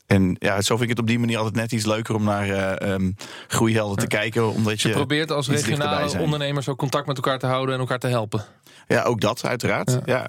En 0.08 0.36
ja, 0.40 0.62
zo 0.62 0.78
vind 0.78 0.82
ik 0.82 0.90
het 0.90 1.00
op 1.00 1.08
die 1.08 1.20
manier 1.20 1.38
altijd 1.38 1.56
net 1.56 1.72
iets 1.72 1.86
leuker 1.86 2.16
om 2.16 2.24
naar 2.24 2.50
eh, 2.50 2.94
ehm, 2.94 3.12
groeihelden 3.48 3.98
te 3.98 4.08
kijken. 4.08 4.54
Omdat 4.54 4.82
je 4.82 4.88
Je 4.88 4.94
probeert 4.94 5.32
als 5.32 5.50
regionale 5.50 6.10
zijn. 6.10 6.24
ondernemers 6.24 6.70
ook 6.70 6.78
contact 6.78 7.08
met 7.08 7.16
elkaar 7.16 7.40
te 7.40 7.46
houden 7.46 7.76
en 7.76 7.82
elkaar 7.82 8.00
te 8.00 8.08
helpen. 8.08 8.46
Ja, 8.88 9.04
ook 9.04 9.22
dat 9.22 9.46
uiteraard. 9.46 10.00
Ja. 10.06 10.28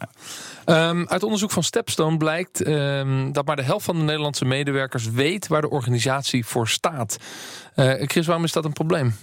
Ehm, 0.64 1.04
uit 1.06 1.22
onderzoek 1.22 1.50
van 1.50 1.62
Stepstone 1.62 2.16
blijkt 2.16 2.62
ehm, 2.62 3.32
dat 3.32 3.46
maar 3.46 3.56
de 3.56 3.62
helft 3.62 3.84
van 3.84 3.96
de 3.96 4.02
Nederlandse 4.02 4.44
medewerkers 4.44 5.10
weet 5.10 5.46
waar 5.46 5.60
de 5.60 5.70
organisatie 5.70 6.46
voor 6.46 6.68
staat. 6.68 7.16
Eh, 7.74 7.92
Chris, 7.98 8.26
waarom 8.26 8.44
is 8.44 8.52
dat 8.52 8.64
een 8.64 8.72
probleem? 8.72 9.14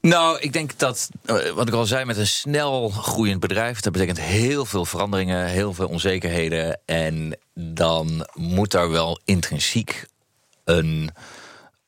Nou, 0.00 0.38
ik 0.40 0.52
denk 0.52 0.78
dat, 0.78 1.08
eh, 1.24 1.50
wat 1.50 1.68
ik 1.68 1.74
al 1.74 1.86
zei, 1.86 2.04
met 2.04 2.16
een 2.16 2.26
snel 2.26 2.88
groeiend 2.88 3.40
bedrijf, 3.40 3.80
dat 3.80 3.92
betekent 3.92 4.20
heel 4.20 4.64
veel 4.64 4.84
veranderingen, 4.84 5.46
heel 5.46 5.74
veel 5.74 5.88
onzekerheden. 5.88 6.80
En 6.84 7.38
dan 7.54 8.28
moet 8.34 8.70
daar 8.70 8.90
wel 8.90 9.20
intrinsiek 9.24 10.06
een, 10.64 11.10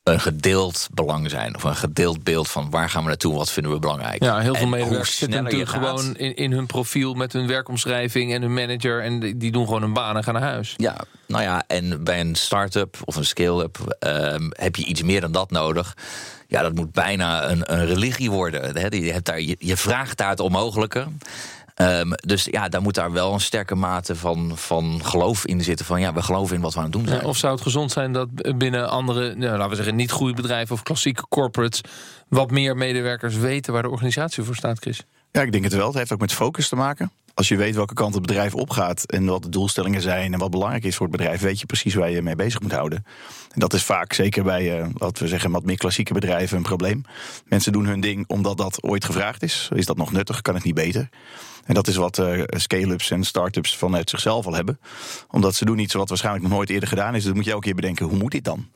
een 0.09 0.19
gedeeld 0.19 0.87
belang 0.93 1.29
zijn. 1.29 1.55
Of 1.55 1.63
een 1.63 1.75
gedeeld 1.75 2.23
beeld 2.23 2.47
van 2.47 2.69
waar 2.69 2.89
gaan 2.89 3.01
we 3.01 3.07
naartoe, 3.07 3.33
wat 3.33 3.51
vinden 3.51 3.71
we 3.71 3.79
belangrijk. 3.79 4.23
Ja, 4.23 4.39
heel 4.39 4.55
veel 4.55 4.67
medewerkers 4.67 5.17
zitten 5.17 5.43
natuurlijk 5.43 5.69
gewoon 5.69 6.15
in, 6.15 6.35
in 6.35 6.51
hun 6.51 6.65
profiel 6.65 7.13
met 7.13 7.33
hun 7.33 7.47
werkomschrijving 7.47 8.33
en 8.33 8.41
hun 8.41 8.53
manager. 8.53 9.03
En 9.03 9.37
die 9.37 9.51
doen 9.51 9.65
gewoon 9.65 9.83
een 9.83 9.93
baan 9.93 10.17
en 10.17 10.23
gaan 10.23 10.33
naar 10.33 10.43
huis. 10.43 10.73
Ja, 10.77 10.95
nou 11.27 11.43
ja, 11.43 11.63
en 11.67 12.03
bij 12.03 12.19
een 12.19 12.35
start-up 12.35 12.97
of 13.03 13.15
een 13.15 13.25
scale-up 13.25 13.95
ehm, 13.99 14.49
heb 14.49 14.75
je 14.75 14.85
iets 14.85 15.03
meer 15.03 15.21
dan 15.21 15.31
dat 15.31 15.51
nodig. 15.51 15.95
Ja, 16.47 16.61
dat 16.61 16.75
moet 16.75 16.91
bijna 16.91 17.49
een, 17.49 17.73
een 17.73 17.85
religie 17.85 18.31
worden. 18.31 18.77
Hè. 18.77 18.87
Je, 18.87 19.11
hebt 19.11 19.25
daar, 19.25 19.41
je, 19.41 19.55
je 19.59 19.77
vraagt 19.77 20.17
daar 20.17 20.29
het 20.29 20.39
onmogelijke. 20.39 21.07
Ehm, 21.79 22.11
dus 22.15 22.47
ja, 22.51 22.69
daar 22.69 22.81
moet 22.81 22.95
daar 22.95 23.11
wel 23.11 23.33
een 23.33 23.39
sterke 23.39 23.75
mate 23.75 24.15
van, 24.15 24.51
van 24.55 24.99
geloof 25.03 25.45
in 25.45 25.63
zitten. 25.63 25.85
Van 25.85 25.99
ja, 25.99 26.13
we 26.13 26.21
geloven 26.21 26.55
in 26.55 26.61
wat 26.61 26.73
we 26.73 26.77
aan 26.77 26.83
het 26.83 26.93
doen 26.93 27.07
zijn. 27.07 27.21
Ja, 27.21 27.27
of 27.27 27.37
zou 27.37 27.53
het 27.53 27.61
gezond 27.61 27.91
zijn 27.91 28.11
dat 28.11 28.57
binnen 28.57 28.89
andere, 28.89 29.35
nou, 29.35 29.51
laten 29.51 29.69
we 29.69 29.75
zeggen, 29.75 29.95
niet 29.95 30.11
groeibedrijven 30.11 30.75
of 30.75 30.83
klassieke 30.83 31.27
corporates, 31.29 31.81
wat 32.27 32.51
meer 32.51 32.77
medewerkers 32.77 33.35
weten 33.35 33.73
waar 33.73 33.81
de 33.81 33.89
organisatie 33.89 34.43
voor 34.43 34.55
staat, 34.55 34.79
Chris? 34.79 35.03
Ja, 35.31 35.41
ik 35.41 35.51
denk 35.51 35.63
het 35.63 35.73
wel. 35.73 35.87
Het 35.87 35.95
heeft 35.95 36.11
ook 36.11 36.19
met 36.19 36.33
focus 36.33 36.69
te 36.69 36.75
maken. 36.75 37.11
Als 37.39 37.47
je 37.47 37.55
weet 37.57 37.75
welke 37.75 37.93
kant 37.93 38.13
het 38.13 38.25
bedrijf 38.25 38.55
opgaat 38.55 39.03
en 39.05 39.25
wat 39.25 39.43
de 39.43 39.49
doelstellingen 39.49 40.01
zijn 40.01 40.33
en 40.33 40.39
wat 40.39 40.51
belangrijk 40.51 40.83
is 40.83 40.95
voor 40.95 41.07
het 41.07 41.15
bedrijf, 41.17 41.41
weet 41.41 41.59
je 41.59 41.65
precies 41.65 41.93
waar 41.93 42.09
je 42.09 42.15
je 42.15 42.21
mee 42.21 42.35
bezig 42.35 42.61
moet 42.61 42.71
houden. 42.71 43.05
En 43.51 43.59
dat 43.59 43.73
is 43.73 43.83
vaak, 43.83 44.13
zeker 44.13 44.43
bij, 44.43 44.91
laten 44.97 45.23
we 45.23 45.29
zeggen, 45.29 45.51
wat 45.51 45.63
meer 45.65 45.77
klassieke 45.77 46.13
bedrijven, 46.13 46.57
een 46.57 46.63
probleem. 46.63 47.03
Mensen 47.45 47.71
doen 47.71 47.85
hun 47.85 47.99
ding 48.01 48.23
omdat 48.27 48.57
dat 48.57 48.83
ooit 48.83 49.05
gevraagd 49.05 49.43
is. 49.43 49.69
Is 49.75 49.85
dat 49.85 49.97
nog 49.97 50.11
nuttig? 50.11 50.41
Kan 50.41 50.53
het 50.55 50.63
niet 50.63 50.73
beter? 50.73 51.09
En 51.65 51.75
dat 51.75 51.87
is 51.87 51.95
wat 51.95 52.17
eh, 52.17 52.41
scale-ups 52.47 53.11
en 53.11 53.23
start-ups 53.23 53.75
vanuit 53.77 54.09
zichzelf 54.09 54.45
al 54.45 54.53
hebben. 54.53 54.79
Omdat 55.31 55.55
ze 55.55 55.65
doen 55.65 55.79
iets 55.79 55.93
wat 55.93 56.09
waarschijnlijk 56.09 56.45
nog 56.45 56.53
nooit 56.53 56.69
eerder 56.69 56.89
gedaan 56.89 57.09
is. 57.09 57.15
Dus 57.15 57.23
dan 57.25 57.35
moet 57.35 57.45
je 57.45 57.51
elke 57.51 57.65
keer 57.65 57.75
bedenken, 57.75 58.05
hoe 58.05 58.17
moet 58.17 58.31
dit 58.31 58.43
dan? 58.43 58.67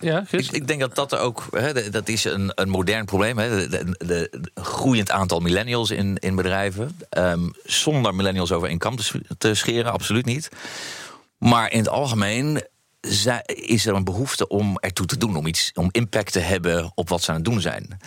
Ja, 0.00 0.24
ik 0.52 0.66
denk 0.68 0.80
dat 0.80 0.94
dat- 0.94 1.16
ook, 1.16 1.46
hè, 1.50 1.90
dat 1.90 2.08
is 2.08 2.24
een, 2.24 2.52
een 2.54 2.68
modern 2.68 3.04
probleem. 3.04 3.38
Hè, 3.38 3.48
de, 3.48 3.68
de, 3.68 4.04
de- 4.06 4.38
de 4.40 4.60
groeiend 4.62 5.10
aantal 5.10 5.40
millennials 5.40 5.90
in, 5.90 6.16
in 6.18 6.34
bedrijven. 6.36 6.65
Ehm, 7.08 7.48
zonder 7.64 8.14
millennials 8.14 8.52
over 8.52 8.68
één 8.68 8.78
kam 8.78 8.96
te, 8.96 9.02
sch- 9.02 9.30
te 9.38 9.54
scheren, 9.54 9.92
absoluut 9.92 10.24
niet. 10.24 10.48
Maar 11.38 11.72
in 11.72 11.78
het 11.78 11.88
algemeen 11.88 12.62
is 13.46 13.86
er 13.86 13.94
een 13.94 14.04
behoefte 14.04 14.48
om 14.48 14.78
ertoe 14.78 15.06
te 15.06 15.18
doen, 15.18 15.36
om, 15.36 15.46
iets, 15.46 15.70
om 15.74 15.88
impact 15.90 16.32
te 16.32 16.38
hebben 16.38 16.92
op 16.94 17.08
wat 17.08 17.22
ze 17.22 17.30
aan 17.30 17.36
het 17.36 17.44
doen 17.44 17.60
zijn. 17.60 17.98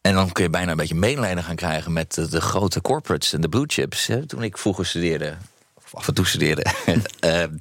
En 0.00 0.14
dan 0.14 0.32
kun 0.32 0.44
je 0.44 0.50
bijna 0.50 0.70
een 0.70 0.76
beetje 0.76 0.94
medelijden 0.94 1.44
gaan 1.44 1.56
krijgen 1.56 1.92
met 1.92 2.14
de, 2.30 2.40
grote 2.40 2.80
corporates 2.80 3.32
en 3.32 3.40
de 3.40 3.48
blue 3.48 3.64
chips. 3.66 4.10
Toen 4.26 4.42
ik 4.42 4.58
vroeger 4.58 4.86
studeerde, 4.86 5.36
of 5.74 5.94
af 5.94 6.08
en 6.08 6.14
toe 6.14 6.26
studeerde. 6.26 6.64
ehm, 7.20 7.56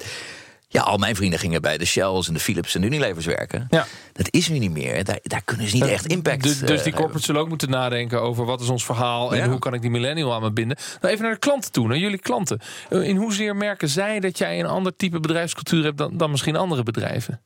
ja, 0.68 0.82
al 0.82 0.98
mijn 0.98 1.16
vrienden 1.16 1.40
gingen 1.40 1.62
bij 1.62 1.78
de 1.78 1.86
Shells 1.86 2.28
en 2.28 2.34
de 2.34 2.40
Philips 2.40 2.76
en 2.76 2.82
de 2.82 2.88
Unilevers 2.88 3.26
werken. 3.26 3.68
Ja. 3.70 3.86
Dat 4.14 4.28
is 4.30 4.50
nu 4.50 4.60
niet 4.60 4.72
meer. 4.72 5.04
Daar, 5.04 5.20
daar 5.24 5.42
kunnen 5.46 5.68
ze 5.68 5.76
niet 5.76 5.86
echt 5.86 6.06
impact 6.06 6.44
Dus, 6.44 6.60
dus 6.60 6.84
die 6.84 6.92
eh, 6.92 6.98
corporates 6.98 7.26
zullen 7.26 7.42
ook 7.42 7.50
moeten 7.50 7.70
nadenken 7.70 8.22
over 8.22 8.46
wat 8.46 8.62
is 8.62 8.70
ons 8.70 8.86
verhaal 8.86 9.32
en 9.32 9.38
Ja. 9.38 9.50
hoe 9.50 9.60
kan 9.60 9.74
ik 9.74 9.82
die 9.82 9.90
millennial 9.90 10.34
aan 10.34 10.42
me 10.42 10.52
binden. 10.52 10.78
Nou, 11.02 11.14
even 11.14 11.26
naar 11.26 11.34
de 11.34 11.40
klanten 11.40 11.72
toe, 11.72 11.88
naar 11.88 11.98
jullie 11.98 12.20
klanten. 12.20 12.60
Eh, 12.90 13.08
In 13.08 13.16
hoezeer 13.16 13.56
merken 13.56 13.90
zij 13.90 14.20
dat 14.20 14.38
jij 14.38 14.60
een 14.60 14.66
ander 14.66 14.96
type 14.96 15.20
bedrijfscultuur 15.20 15.84
hebt 15.84 15.98
dan, 15.98 16.18
dan 16.18 16.32
misschien 16.32 16.56
andere 16.56 16.84
bedrijven? 16.84 17.42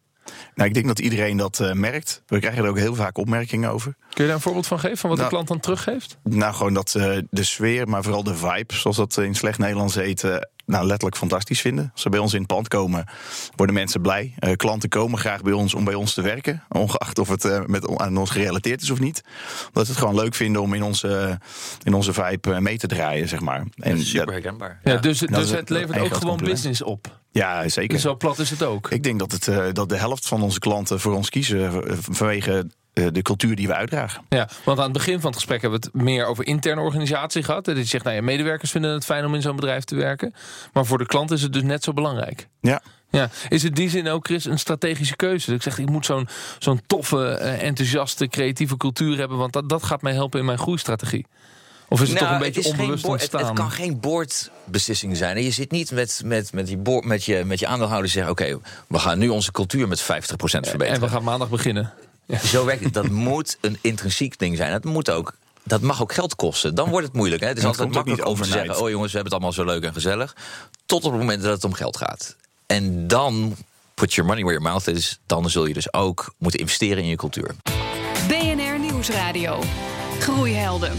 Nou, 0.56 0.68
ik 0.68 0.74
denk 0.74 0.88
dat 0.88 1.00
iedereen 1.00 1.38
dat 1.38 1.60
eh, 1.60 1.72
merkt. 1.74 2.24
We 2.28 2.40
krijgen 2.40 2.64
er 2.64 2.70
ook 2.70 2.78
heel 2.78 2.96
vaak 2.96 3.18
opmerkingen 3.18 3.72
over. 3.72 3.96
Kun 4.10 4.24
je 4.24 4.26
daar 4.26 4.36
een 4.36 4.42
voorbeeld 4.42 4.68
van 4.68 4.80
geven 4.80 4.98
van 4.98 5.10
wat 5.10 5.18
Nou, 5.20 5.30
de 5.30 5.36
klant 5.36 5.48
dan 5.50 5.60
teruggeeft? 5.60 6.18
Nou, 6.24 6.54
gewoon 6.54 6.74
dat 6.74 6.96
eh, 6.96 7.18
de 7.30 7.44
sfeer, 7.44 7.88
maar 7.88 8.04
vooral 8.04 8.24
de 8.24 8.36
vibe, 8.36 8.74
zoals 8.74 8.98
dat 8.98 9.18
in 9.18 9.36
slecht 9.36 9.58
Nederlands 9.58 9.96
heet, 9.96 10.24
eh, 10.24 10.36
nou, 10.70 10.86
letterlijk 10.86 11.18
fantastisch 11.18 11.62
vinden. 11.62 11.90
Als 11.94 12.02
ze 12.02 12.10
bij 12.10 12.20
ons 12.20 12.34
in 12.34 12.40
het 12.40 12.48
pand 12.48 12.68
komen, 12.68 13.06
worden 13.56 13.76
mensen 13.76 14.02
blij. 14.02 14.34
Eh, 14.40 14.56
klanten 14.56 14.90
komen 14.90 15.20
graag 15.20 15.42
bij 15.42 15.54
ons 15.54 15.74
om 15.74 15.84
bij 15.84 15.94
ons 15.94 16.14
te 16.14 16.22
werken, 16.22 16.64
ongeacht 16.70 17.20
of 17.20 17.30
het 17.30 17.46
eh, 17.46 17.66
met, 17.66 17.98
aan 17.98 18.18
ons 18.18 18.30
gerelateerd 18.30 18.82
is 18.82 18.90
of 18.90 19.00
niet. 19.00 19.22
Omdat 19.68 19.86
ze 19.86 19.92
het 19.92 20.02
gewoon 20.02 20.16
leuk 20.16 20.36
vinden 20.36 20.62
om 20.62 20.74
in 20.74 20.84
onze, 20.84 21.40
in 21.84 21.94
onze 21.94 22.14
vibe 22.14 22.54
eh, 22.54 22.60
mee 22.60 22.78
te 22.78 22.88
draaien, 22.88 23.28
zeg 23.28 23.40
maar. 23.40 23.66
En 23.76 24.00
Super 24.00 24.28
ja, 24.28 24.32
herkenbaar. 24.32 24.80
Ja, 24.84 24.98
dus 24.98 25.20
dat 25.20 25.30
dus 25.30 25.44
is 25.44 25.52
het 25.52 25.70
levert 25.70 26.00
ook 26.00 26.06
gewoon 26.06 26.20
compliment. 26.20 26.52
business 26.52 26.82
op. 26.82 27.20
ja, 27.32 27.70
zeker. 27.70 28.00
Zo 28.00 28.16
plat 28.16 28.40
is 28.40 28.50
het 28.50 28.64
ook. 28.64 28.92
Ik 28.92 29.04
denk 29.04 29.20
dat, 29.20 29.32
het, 29.32 29.48
eh, 29.48 29.66
dat 29.74 29.90
de 29.90 29.98
helft 29.98 30.28
van 30.28 30.42
onze 30.42 30.60
klanten 30.60 31.00
voor 31.00 31.14
ons 31.14 31.30
kiezen 31.30 31.84
vanwege 32.04 32.68
de 32.94 33.22
cultuur 33.22 33.56
die 33.56 33.68
we 33.68 33.74
uitdragen. 33.74 34.22
Ja, 34.30 34.50
want 34.66 34.78
aan 34.78 34.84
het 34.84 34.94
begin 34.94 35.16
van 35.20 35.26
het 35.30 35.36
gesprek 35.36 35.62
hebben 35.62 35.80
we 35.80 35.86
het 35.94 36.02
meer 36.04 36.26
over 36.26 36.48
interne 36.48 36.82
organisatie 36.82 37.44
gehad. 37.44 37.66
Dat 37.66 37.78
je 37.78 37.84
zegt, 37.84 38.04
nou 38.04 38.16
ja, 38.16 38.22
medewerkers 38.22 38.72
vinden 38.72 38.92
het 38.92 39.06
fijn 39.06 39.26
om 39.26 39.36
in 39.36 39.42
zo'n 39.42 39.56
bedrijf 39.56 39.84
te 39.84 39.96
werken. 39.96 40.34
Maar 40.74 40.86
voor 40.86 40.98
de 40.98 41.06
klant 41.06 41.32
is 41.32 41.42
het 41.42 41.54
dus 41.54 41.64
net 41.64 41.84
zo 41.84 41.94
belangrijk. 41.94 42.48
Ja, 42.62 42.82
Ja, 43.12 43.30
is 43.50 43.64
het 43.64 43.72
in 43.72 43.74
die 43.74 43.90
zin 43.90 44.08
ook, 44.08 44.26
Chris, 44.26 44.46
een 44.46 44.60
strategische 44.60 45.16
keuze? 45.16 45.46
Dat 45.46 45.56
ik 45.56 45.62
zeg, 45.62 45.78
ik 45.78 45.90
moet 45.90 46.06
zo'n 46.06 46.28
zo'n 46.60 46.82
toffe, 46.88 47.28
eh, 47.30 47.64
enthousiaste, 47.68 48.28
creatieve 48.28 48.78
cultuur 48.78 49.18
hebben... 49.18 49.38
want 49.38 49.54
dat, 49.54 49.70
dat 49.70 49.84
gaat 49.84 50.02
mij 50.02 50.14
helpen 50.14 50.40
in 50.40 50.46
mijn 50.46 50.58
groeistrategie. 50.58 51.26
Of 51.92 52.02
is 52.02 52.10
het 52.10 52.18
toch 52.18 52.28
een 52.28 52.34
Nou, 52.34 52.46
beetje 52.46 52.60
is 52.62 52.70
geen 52.70 52.80
onbewust 52.80 53.04
board- 53.04 53.22
ontstaan? 53.22 53.46
het 53.46 53.54
kan 53.60 53.72
geen 53.72 54.00
boordbeslissing 54.00 55.18
zijn. 55.18 55.36
En 55.36 55.44
Je 55.44 55.52
zit 55.52 55.72
niet 55.72 55.92
met, 55.92 56.22
met, 56.26 56.54
met, 56.54 56.70
je, 56.70 56.78
board, 56.78 57.06
met, 57.06 57.24
je, 57.26 57.44
met 57.46 57.60
je 57.60 57.68
aandeelhouders 57.68 58.14
zeggen... 58.14 58.32
oké, 58.32 58.60
we 58.88 59.00
gaan 59.00 59.18
nu 59.20 59.28
onze 59.30 59.52
cultuur 59.52 59.88
met 59.88 60.02
50% 60.02 60.06
verbeteren. 60.06 60.88
en 60.88 61.00
we 61.02 61.08
gaan 61.08 61.24
maandag 61.24 61.50
beginnen. 61.50 61.94
Zo 62.44 62.66
werkt 62.66 62.84
het. 62.84 62.94
Dat 62.94 63.10
moet 63.30 63.58
een 63.62 63.78
intrinsiek 63.82 64.40
ding 64.40 64.58
zijn. 64.58 64.72
Het 64.72 64.86
moet 64.86 65.12
ook. 65.12 65.34
Dat 65.64 65.82
mag 65.82 66.02
ook 66.02 66.14
geld 66.14 66.36
kosten. 66.36 66.76
Dan 66.76 66.90
wordt 66.90 67.08
het 67.08 67.16
moeilijk. 67.16 67.42
Hè? 67.42 67.48
Het 67.48 67.58
is 67.58 67.66
altijd 67.66 67.92
makkelijk 67.92 68.26
om 68.26 68.36
te 68.36 68.50
zeggen: 68.50 68.82
oh 68.82 68.90
jongens, 68.90 69.12
we 69.12 69.18
hebben 69.18 69.34
het 69.38 69.44
allemaal 69.44 69.52
zo 69.52 69.66
leuk 69.66 69.84
en 69.84 69.94
gezellig. 69.94 70.36
Tot 70.86 71.04
op 71.04 71.12
het 71.12 71.20
moment 71.20 71.42
dat 71.42 71.52
het 71.52 71.64
om 71.64 71.74
geld 71.74 71.98
gaat. 71.98 72.36
En 72.66 73.08
dan 73.08 73.56
put 73.94 74.14
your 74.14 74.30
money 74.30 74.44
where 74.44 74.60
your 74.60 74.72
mouth 74.72 74.98
is. 74.98 75.20
Dan 75.26 75.50
zul 75.50 75.66
je 75.66 75.74
dus 75.74 75.94
ook 75.94 76.34
moeten 76.38 76.60
investeren 76.60 77.04
in 77.04 77.10
je 77.10 77.16
cultuur. 77.16 77.56
BNR 78.28 78.80
Nieuwsradio. 78.80 79.64
Groeihelden. 80.20 80.92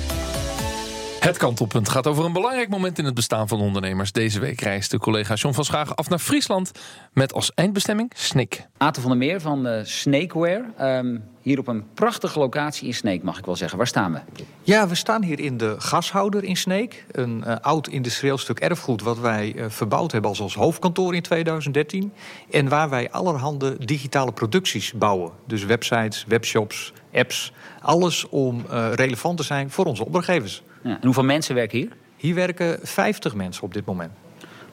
Het 1.21 1.37
kantelpunt 1.37 1.89
gaat 1.89 2.07
over 2.07 2.25
een 2.25 2.33
belangrijk 2.33 2.69
moment 2.69 2.99
in 2.99 3.05
het 3.05 3.15
bestaan 3.15 3.49
van 3.49 3.61
ondernemers. 3.61 4.13
Deze 4.13 4.41
week 4.41 4.61
reist 4.61 4.91
de 4.91 4.99
collega 4.99 5.35
John 5.35 5.55
van 5.55 5.65
Schagen 5.65 5.95
af 5.95 6.09
naar 6.09 6.19
Friesland... 6.19 6.71
met 7.13 7.33
als 7.33 7.55
eindbestemming 7.55 8.13
Snik. 8.15 8.67
Aten 8.77 9.03
van 9.03 9.11
der 9.11 9.21
Meer 9.21 9.41
van 9.41 9.67
eh, 9.67 9.85
Snakeware. 9.85 10.65
Ehm, 10.77 11.17
hier 11.43 11.59
op 11.59 11.67
een 11.69 11.85
prachtige 11.95 12.39
locatie 12.39 12.87
in 12.87 12.95
Sneek, 12.95 13.23
mag 13.23 13.39
ik 13.39 13.45
wel 13.45 13.57
zeggen. 13.57 13.79
Waar 13.79 13.87
staan 13.87 14.13
we? 14.13 14.21
Ja, 14.63 14.89
we 14.89 14.95
staan 14.95 15.23
hier 15.23 15.41
in 15.41 15.57
de 15.57 15.75
gashouder 15.79 16.45
in 16.45 16.57
Sneek. 16.57 17.05
Een 17.11 17.45
eh, 17.45 17.57
oud 17.61 17.89
industrieel 17.89 18.39
stuk 18.39 18.61
erfgoed 18.61 19.03
wat 19.03 19.19
wij 19.19 19.55
eh, 19.57 19.65
verbouwd 19.69 20.13
hebben 20.13 20.31
als 20.31 20.41
ons 20.41 20.55
hoofdkantoor 20.55 21.15
in 21.15 21.23
2013. 21.23 22.13
En 22.51 22.69
waar 22.69 22.89
wij 22.89 23.11
allerhande 23.11 23.85
digitale 23.85 24.33
producties 24.33 24.93
bouwen. 24.93 25.33
Dus 25.47 25.65
websites, 25.65 26.25
webshops, 26.29 26.93
apps. 27.13 27.53
Alles 27.81 28.29
om 28.29 28.65
eh, 28.71 28.93
relevant 28.93 29.37
te 29.37 29.43
zijn 29.43 29.71
voor 29.71 29.85
onze 29.85 30.05
opdrachtgevers. 30.05 30.63
Ja, 30.83 30.91
en 30.91 31.05
hoeveel 31.05 31.25
mensen 31.25 31.55
werken 31.55 31.79
hier? 31.79 31.89
Hier 32.17 32.35
werken 32.35 32.79
50 32.83 33.35
mensen 33.35 33.63
op 33.63 33.75
dit 33.75 33.85
moment. 33.85 34.11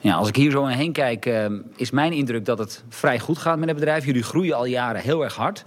Ja, 0.00 0.14
als 0.14 0.28
ik 0.28 0.36
hier 0.36 0.50
zo 0.50 0.66
heen 0.66 0.92
kijk, 0.92 1.26
uh, 1.26 1.46
is 1.76 1.90
mijn 1.90 2.12
indruk 2.12 2.44
dat 2.44 2.58
het 2.58 2.84
vrij 2.88 3.18
goed 3.18 3.38
gaat 3.38 3.58
met 3.58 3.68
het 3.68 3.78
bedrijf. 3.78 4.04
Jullie 4.04 4.22
groeien 4.22 4.56
al 4.56 4.64
jaren 4.64 5.00
heel 5.00 5.24
erg 5.24 5.34
hard. 5.34 5.64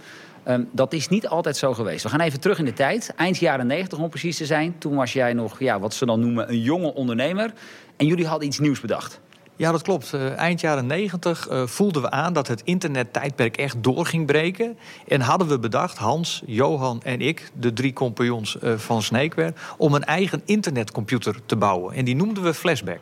Uh, 0.48 0.54
dat 0.70 0.92
is 0.92 1.08
niet 1.08 1.28
altijd 1.28 1.56
zo 1.56 1.74
geweest. 1.74 2.02
We 2.02 2.08
gaan 2.08 2.20
even 2.20 2.40
terug 2.40 2.58
in 2.58 2.64
de 2.64 2.72
tijd. 2.72 3.12
Eind 3.16 3.38
jaren 3.38 3.66
90 3.66 3.98
om 3.98 4.08
precies 4.08 4.36
te 4.36 4.46
zijn. 4.46 4.78
Toen 4.78 4.94
was 4.94 5.12
jij 5.12 5.32
nog, 5.32 5.58
ja, 5.58 5.80
wat 5.80 5.94
ze 5.94 6.06
dan 6.06 6.20
noemen, 6.20 6.48
een 6.48 6.60
jonge 6.60 6.94
ondernemer. 6.94 7.52
En 7.96 8.06
jullie 8.06 8.26
hadden 8.26 8.48
iets 8.48 8.58
nieuws 8.58 8.80
bedacht. 8.80 9.20
Ja, 9.62 9.72
dat 9.72 9.82
klopt. 9.82 10.12
Uh, 10.14 10.36
eind 10.36 10.60
jaren 10.60 10.86
90 10.86 11.50
uh, 11.50 11.66
voelden 11.66 12.02
we 12.02 12.10
aan 12.10 12.32
dat 12.32 12.48
het 12.48 12.62
internettijdperk 12.64 13.56
echt 13.56 13.76
door 13.82 14.06
ging 14.06 14.26
breken. 14.26 14.78
En 15.08 15.20
hadden 15.20 15.48
we 15.48 15.58
bedacht, 15.58 15.98
Hans, 15.98 16.42
Johan 16.46 17.02
en 17.02 17.20
ik, 17.20 17.50
de 17.54 17.72
drie 17.72 17.92
compagnons 17.92 18.56
uh, 18.62 18.74
van 18.76 19.02
Snakeware, 19.02 19.54
om 19.76 19.94
een 19.94 20.04
eigen 20.04 20.42
internetcomputer 20.44 21.36
te 21.46 21.56
bouwen. 21.56 21.94
En 21.94 22.04
die 22.04 22.16
noemden 22.16 22.42
we 22.42 22.54
Flashback. 22.54 22.98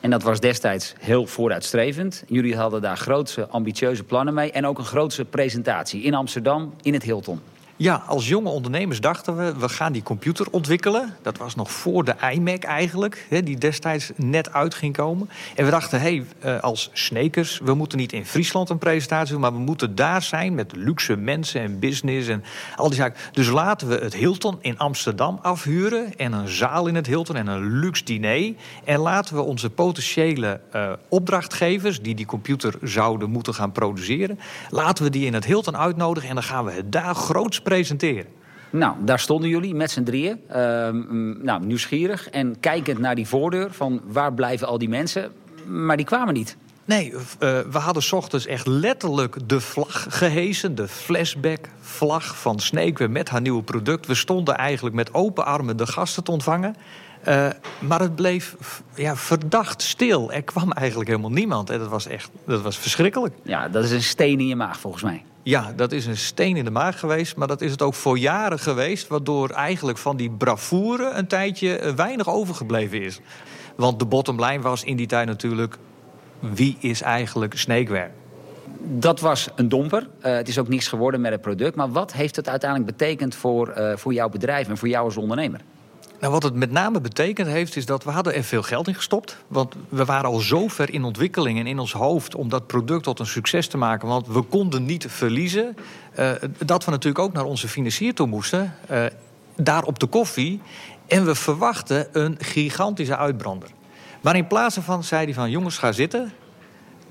En 0.00 0.10
dat 0.10 0.22
was 0.22 0.40
destijds 0.40 0.94
heel 0.98 1.26
vooruitstrevend. 1.26 2.24
Jullie 2.26 2.56
hadden 2.56 2.82
daar 2.82 2.96
grootse, 2.96 3.48
ambitieuze 3.48 4.04
plannen 4.04 4.34
mee. 4.34 4.52
En 4.52 4.66
ook 4.66 4.78
een 4.78 4.84
grootse 4.84 5.24
presentatie 5.24 6.02
in 6.02 6.14
Amsterdam, 6.14 6.74
in 6.82 6.92
het 6.92 7.02
Hilton. 7.02 7.40
Ja, 7.78 8.02
als 8.06 8.28
jonge 8.28 8.48
ondernemers 8.48 9.00
dachten 9.00 9.36
we, 9.36 9.54
we 9.58 9.68
gaan 9.68 9.92
die 9.92 10.02
computer 10.02 10.46
ontwikkelen. 10.50 11.16
Dat 11.22 11.38
was 11.38 11.54
nog 11.54 11.70
voor 11.70 12.04
de 12.04 12.14
iMac 12.32 12.62
eigenlijk, 12.62 13.26
die 13.44 13.58
destijds 13.58 14.10
net 14.14 14.52
uit 14.52 14.74
ging 14.74 14.96
komen. 14.96 15.28
En 15.54 15.64
we 15.64 15.70
dachten, 15.70 16.00
hé, 16.00 16.22
hey, 16.40 16.60
als 16.60 16.90
Snekers, 16.92 17.60
we 17.64 17.74
moeten 17.74 17.98
niet 17.98 18.12
in 18.12 18.26
Friesland 18.26 18.70
een 18.70 18.78
presentatie 18.78 19.32
doen... 19.32 19.40
maar 19.40 19.52
we 19.52 19.58
moeten 19.58 19.94
daar 19.94 20.22
zijn 20.22 20.54
met 20.54 20.72
luxe 20.76 21.16
mensen 21.16 21.60
en 21.60 21.78
business 21.78 22.28
en 22.28 22.44
al 22.76 22.88
die 22.88 22.98
zaken. 22.98 23.20
Dus 23.32 23.48
laten 23.48 23.88
we 23.88 23.94
het 23.94 24.14
Hilton 24.14 24.58
in 24.60 24.78
Amsterdam 24.78 25.38
afhuren... 25.42 26.16
en 26.16 26.32
een 26.32 26.48
zaal 26.48 26.86
in 26.86 26.94
het 26.94 27.06
Hilton 27.06 27.36
en 27.36 27.46
een 27.46 27.78
luxe 27.78 28.04
diner. 28.04 28.54
En 28.84 28.98
laten 28.98 29.34
we 29.34 29.42
onze 29.42 29.70
potentiële 29.70 30.60
uh, 30.74 30.92
opdrachtgevers... 31.08 32.02
die 32.02 32.14
die 32.14 32.26
computer 32.26 32.74
zouden 32.82 33.30
moeten 33.30 33.54
gaan 33.54 33.72
produceren... 33.72 34.38
laten 34.70 35.04
we 35.04 35.10
die 35.10 35.26
in 35.26 35.34
het 35.34 35.44
Hilton 35.44 35.76
uitnodigen 35.76 36.28
en 36.28 36.34
dan 36.34 36.44
gaan 36.44 36.64
we 36.64 36.72
het 36.72 36.92
daar 36.92 37.14
groots 37.14 37.64
presenteren? 37.68 38.26
Nou, 38.70 38.94
daar 39.00 39.18
stonden 39.18 39.48
jullie 39.48 39.74
met 39.74 39.90
z'n 39.90 40.02
drieën. 40.02 40.40
Uh, 40.50 40.56
nou, 41.42 41.64
nieuwsgierig 41.64 42.30
en 42.30 42.60
kijkend 42.60 42.98
naar 42.98 43.14
die 43.14 43.26
voordeur 43.26 43.72
van 43.72 44.00
waar 44.06 44.34
blijven 44.34 44.66
al 44.66 44.78
die 44.78 44.88
mensen. 44.88 45.32
Maar 45.66 45.96
die 45.96 46.06
kwamen 46.06 46.34
niet. 46.34 46.56
Nee, 46.84 47.12
uh, 47.12 47.18
we 47.38 47.78
hadden 47.78 48.02
s 48.02 48.12
ochtends 48.12 48.46
echt 48.46 48.66
letterlijk 48.66 49.48
de 49.48 49.60
vlag 49.60 50.06
gehesen. 50.08 50.74
De 50.74 50.88
flashback-vlag 50.88 52.36
van 52.40 52.58
Snakeware 52.58 53.08
met 53.08 53.28
haar 53.28 53.40
nieuwe 53.40 53.62
product. 53.62 54.06
We 54.06 54.14
stonden 54.14 54.56
eigenlijk 54.56 54.94
met 54.94 55.14
open 55.14 55.44
armen 55.44 55.76
de 55.76 55.86
gasten 55.86 56.24
te 56.24 56.30
ontvangen. 56.30 56.76
Uh, 57.28 57.48
maar 57.78 58.00
het 58.00 58.14
bleef 58.14 58.56
ja, 58.94 59.16
verdacht 59.16 59.82
stil. 59.82 60.32
Er 60.32 60.42
kwam 60.42 60.72
eigenlijk 60.72 61.08
helemaal 61.08 61.30
niemand. 61.30 61.70
En 61.70 61.78
dat 61.78 61.88
was 61.88 62.06
echt 62.06 62.30
dat 62.44 62.62
was 62.62 62.78
verschrikkelijk. 62.78 63.34
Ja, 63.42 63.68
dat 63.68 63.84
is 63.84 63.90
een 63.90 64.02
steen 64.02 64.40
in 64.40 64.46
je 64.46 64.56
maag 64.56 64.78
volgens 64.80 65.02
mij. 65.02 65.24
Ja, 65.46 65.72
dat 65.76 65.92
is 65.92 66.06
een 66.06 66.16
steen 66.16 66.56
in 66.56 66.64
de 66.64 66.70
maag 66.70 66.98
geweest. 66.98 67.36
Maar 67.36 67.48
dat 67.48 67.60
is 67.60 67.70
het 67.70 67.82
ook 67.82 67.94
voor 67.94 68.18
jaren 68.18 68.58
geweest. 68.58 69.06
Waardoor 69.06 69.50
eigenlijk 69.50 69.98
van 69.98 70.16
die 70.16 70.30
bravoure 70.30 71.10
een 71.10 71.26
tijdje 71.26 71.92
weinig 71.96 72.28
overgebleven 72.28 73.02
is. 73.02 73.20
Want 73.76 73.98
de 73.98 74.06
bottom 74.06 74.44
line 74.44 74.62
was 74.62 74.84
in 74.84 74.96
die 74.96 75.06
tijd 75.06 75.26
natuurlijk... 75.26 75.76
wie 76.40 76.76
is 76.80 77.02
eigenlijk 77.02 77.54
Snakeware? 77.58 78.10
Dat 78.78 79.20
was 79.20 79.48
een 79.54 79.68
domper. 79.68 80.02
Uh, 80.02 80.34
het 80.34 80.48
is 80.48 80.58
ook 80.58 80.68
niets 80.68 80.88
geworden 80.88 81.20
met 81.20 81.32
het 81.32 81.40
product. 81.40 81.76
Maar 81.76 81.92
wat 81.92 82.12
heeft 82.12 82.36
het 82.36 82.48
uiteindelijk 82.48 82.98
betekend 82.98 83.34
voor, 83.34 83.74
uh, 83.78 83.96
voor 83.96 84.12
jouw 84.12 84.28
bedrijf 84.28 84.68
en 84.68 84.76
voor 84.76 84.88
jou 84.88 85.04
als 85.04 85.16
ondernemer? 85.16 85.60
Nou, 86.20 86.32
wat 86.32 86.42
het 86.42 86.54
met 86.54 86.70
name 86.70 87.00
betekend 87.00 87.48
heeft, 87.48 87.76
is 87.76 87.86
dat 87.86 88.04
we 88.04 88.10
hadden 88.10 88.34
er 88.34 88.44
veel 88.44 88.62
geld 88.62 88.88
in 88.88 88.94
gestopt. 88.94 89.36
Want 89.48 89.74
we 89.88 90.04
waren 90.04 90.30
al 90.30 90.38
zo 90.38 90.68
ver 90.68 90.92
in 90.92 91.04
ontwikkeling 91.04 91.58
en 91.58 91.66
in 91.66 91.78
ons 91.78 91.92
hoofd 91.92 92.34
om 92.34 92.48
dat 92.48 92.66
product 92.66 93.02
tot 93.02 93.18
een 93.18 93.26
succes 93.26 93.68
te 93.68 93.76
maken. 93.76 94.08
Want 94.08 94.26
we 94.26 94.42
konden 94.42 94.84
niet 94.84 95.06
verliezen. 95.08 95.76
Uh, 96.18 96.30
dat 96.64 96.84
we 96.84 96.90
natuurlijk 96.90 97.24
ook 97.24 97.32
naar 97.32 97.44
onze 97.44 97.68
financier 97.68 98.14
toe 98.14 98.26
moesten. 98.26 98.74
Uh, 98.90 99.04
daar 99.56 99.82
op 99.82 99.98
de 99.98 100.06
koffie. 100.06 100.60
En 101.06 101.24
we 101.24 101.34
verwachten 101.34 102.08
een 102.12 102.36
gigantische 102.40 103.16
uitbrander. 103.16 103.68
Maar 104.20 104.36
in 104.36 104.46
plaats 104.46 104.76
van 104.80 105.04
zei 105.04 105.24
hij 105.24 105.34
van 105.34 105.50
jongens, 105.50 105.78
ga 105.78 105.92
zitten. 105.92 106.32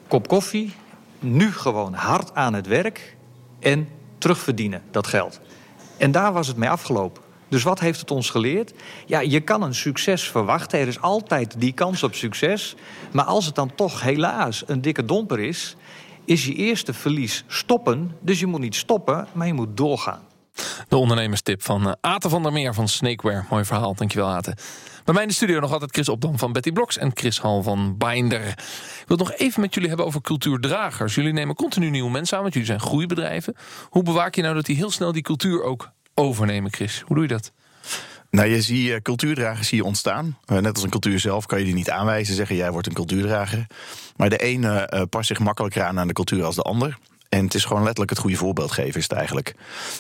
Kop 0.07 0.27
koffie. 0.27 0.73
Nu 1.19 1.51
gewoon 1.51 1.93
hard 1.93 2.35
aan 2.35 2.53
het 2.53 2.67
werk. 2.67 3.15
En 3.59 3.89
terugverdienen 4.17 4.81
dat 4.91 5.07
geld. 5.07 5.39
En 5.97 6.11
daar 6.11 6.33
was 6.33 6.47
het 6.47 6.57
mee 6.57 6.69
afgelopen. 6.69 7.23
Dus 7.55 7.63
wat 7.63 7.79
heeft 7.79 7.99
het 7.99 8.11
ons 8.11 8.29
geleerd? 8.29 8.73
Ja, 9.05 9.19
je 9.19 9.39
kan 9.39 9.61
een 9.61 9.75
succes 9.75 10.29
verwachten. 10.29 10.79
Er 10.79 10.87
is 10.87 11.01
altijd 11.01 11.55
die 11.57 11.73
kans 11.73 12.03
op 12.03 12.15
succes. 12.15 12.75
Maar 13.11 13.25
als 13.25 13.45
het 13.45 13.55
dan 13.55 13.75
toch 13.75 14.01
helaas 14.01 14.63
een 14.67 14.81
dikke 14.81 15.05
domper 15.05 15.39
is... 15.39 15.75
is 16.25 16.45
je 16.45 16.53
eerste 16.53 16.93
verlies 16.93 17.43
stoppen. 17.47 18.17
Dus 18.21 18.39
je 18.39 18.45
moet 18.45 18.59
niet 18.59 18.75
stoppen, 18.75 19.27
maar 19.33 19.47
je 19.47 19.53
moet 19.53 19.77
doorgaan. 19.77 20.21
De 20.87 20.97
ondernemerstip 20.97 21.63
van 21.63 21.97
Aten 22.01 22.29
van 22.29 22.43
der 22.43 22.51
Meer 22.51 22.73
van 22.73 22.87
Snakeware. 22.87 23.43
Mooi 23.49 23.65
verhaal, 23.65 23.95
dankjewel 23.95 24.29
Aten. 24.29 24.55
Bij 25.03 25.13
mij 25.13 25.23
in 25.23 25.29
de 25.29 25.35
studio 25.35 25.59
nog 25.59 25.71
altijd 25.71 25.91
Chris 25.91 26.09
Opdam 26.09 26.37
van 26.37 26.51
Betty 26.51 26.71
Blocks 26.71 26.97
en 26.97 27.11
Chris 27.13 27.39
Hal 27.39 27.63
van 27.63 27.97
Binder. 27.97 28.47
Ik 28.47 29.03
wil 29.07 29.17
het 29.17 29.27
nog 29.27 29.33
even 29.33 29.61
met 29.61 29.73
jullie 29.73 29.89
hebben 29.89 30.07
over 30.07 30.21
cultuurdragers. 30.21 31.15
Jullie 31.15 31.33
nemen 31.33 31.55
continu 31.55 31.89
nieuwe 31.89 32.11
mensen 32.11 32.35
aan, 32.35 32.41
want 32.41 32.53
jullie 32.53 32.69
zijn 32.69 32.81
groeibedrijven. 32.81 33.55
Hoe 33.89 34.03
bewaak 34.03 34.35
je 34.35 34.41
nou 34.41 34.55
dat 34.55 34.65
die 34.65 34.75
heel 34.75 34.91
snel 34.91 35.11
die 35.11 35.21
cultuur 35.21 35.63
ook 35.63 35.93
overnemen, 36.15 36.73
Chris? 36.73 37.03
Hoe 37.05 37.15
doe 37.15 37.25
je 37.25 37.33
dat? 37.33 37.51
Nou, 38.29 38.47
je 38.47 38.61
ziet 38.61 38.87
uh, 38.87 38.95
cultuurdragers 38.95 39.69
hier 39.69 39.83
ontstaan. 39.83 40.37
Uh, 40.51 40.57
net 40.57 40.73
als 40.73 40.83
een 40.83 40.89
cultuur 40.89 41.19
zelf 41.19 41.45
kan 41.45 41.59
je 41.59 41.65
die 41.65 41.73
niet 41.73 41.89
aanwijzen, 41.89 42.35
zeggen 42.35 42.55
jij 42.55 42.71
wordt 42.71 42.87
een 42.87 42.93
cultuurdrager. 42.93 43.65
Maar 44.15 44.29
de 44.29 44.37
ene 44.37 44.91
uh, 44.93 45.01
past 45.09 45.27
zich 45.27 45.39
makkelijker 45.39 45.83
aan 45.83 45.99
aan 45.99 46.07
de 46.07 46.13
cultuur 46.13 46.43
als 46.43 46.55
de 46.55 46.61
ander. 46.61 46.97
En 47.29 47.43
het 47.43 47.53
is 47.53 47.65
gewoon 47.65 47.81
letterlijk 47.81 48.09
het 48.09 48.19
goede 48.19 48.35
voorbeeld 48.35 48.71
geven, 48.71 48.99
is 48.99 49.03
het 49.03 49.17
eigenlijk. 49.17 49.55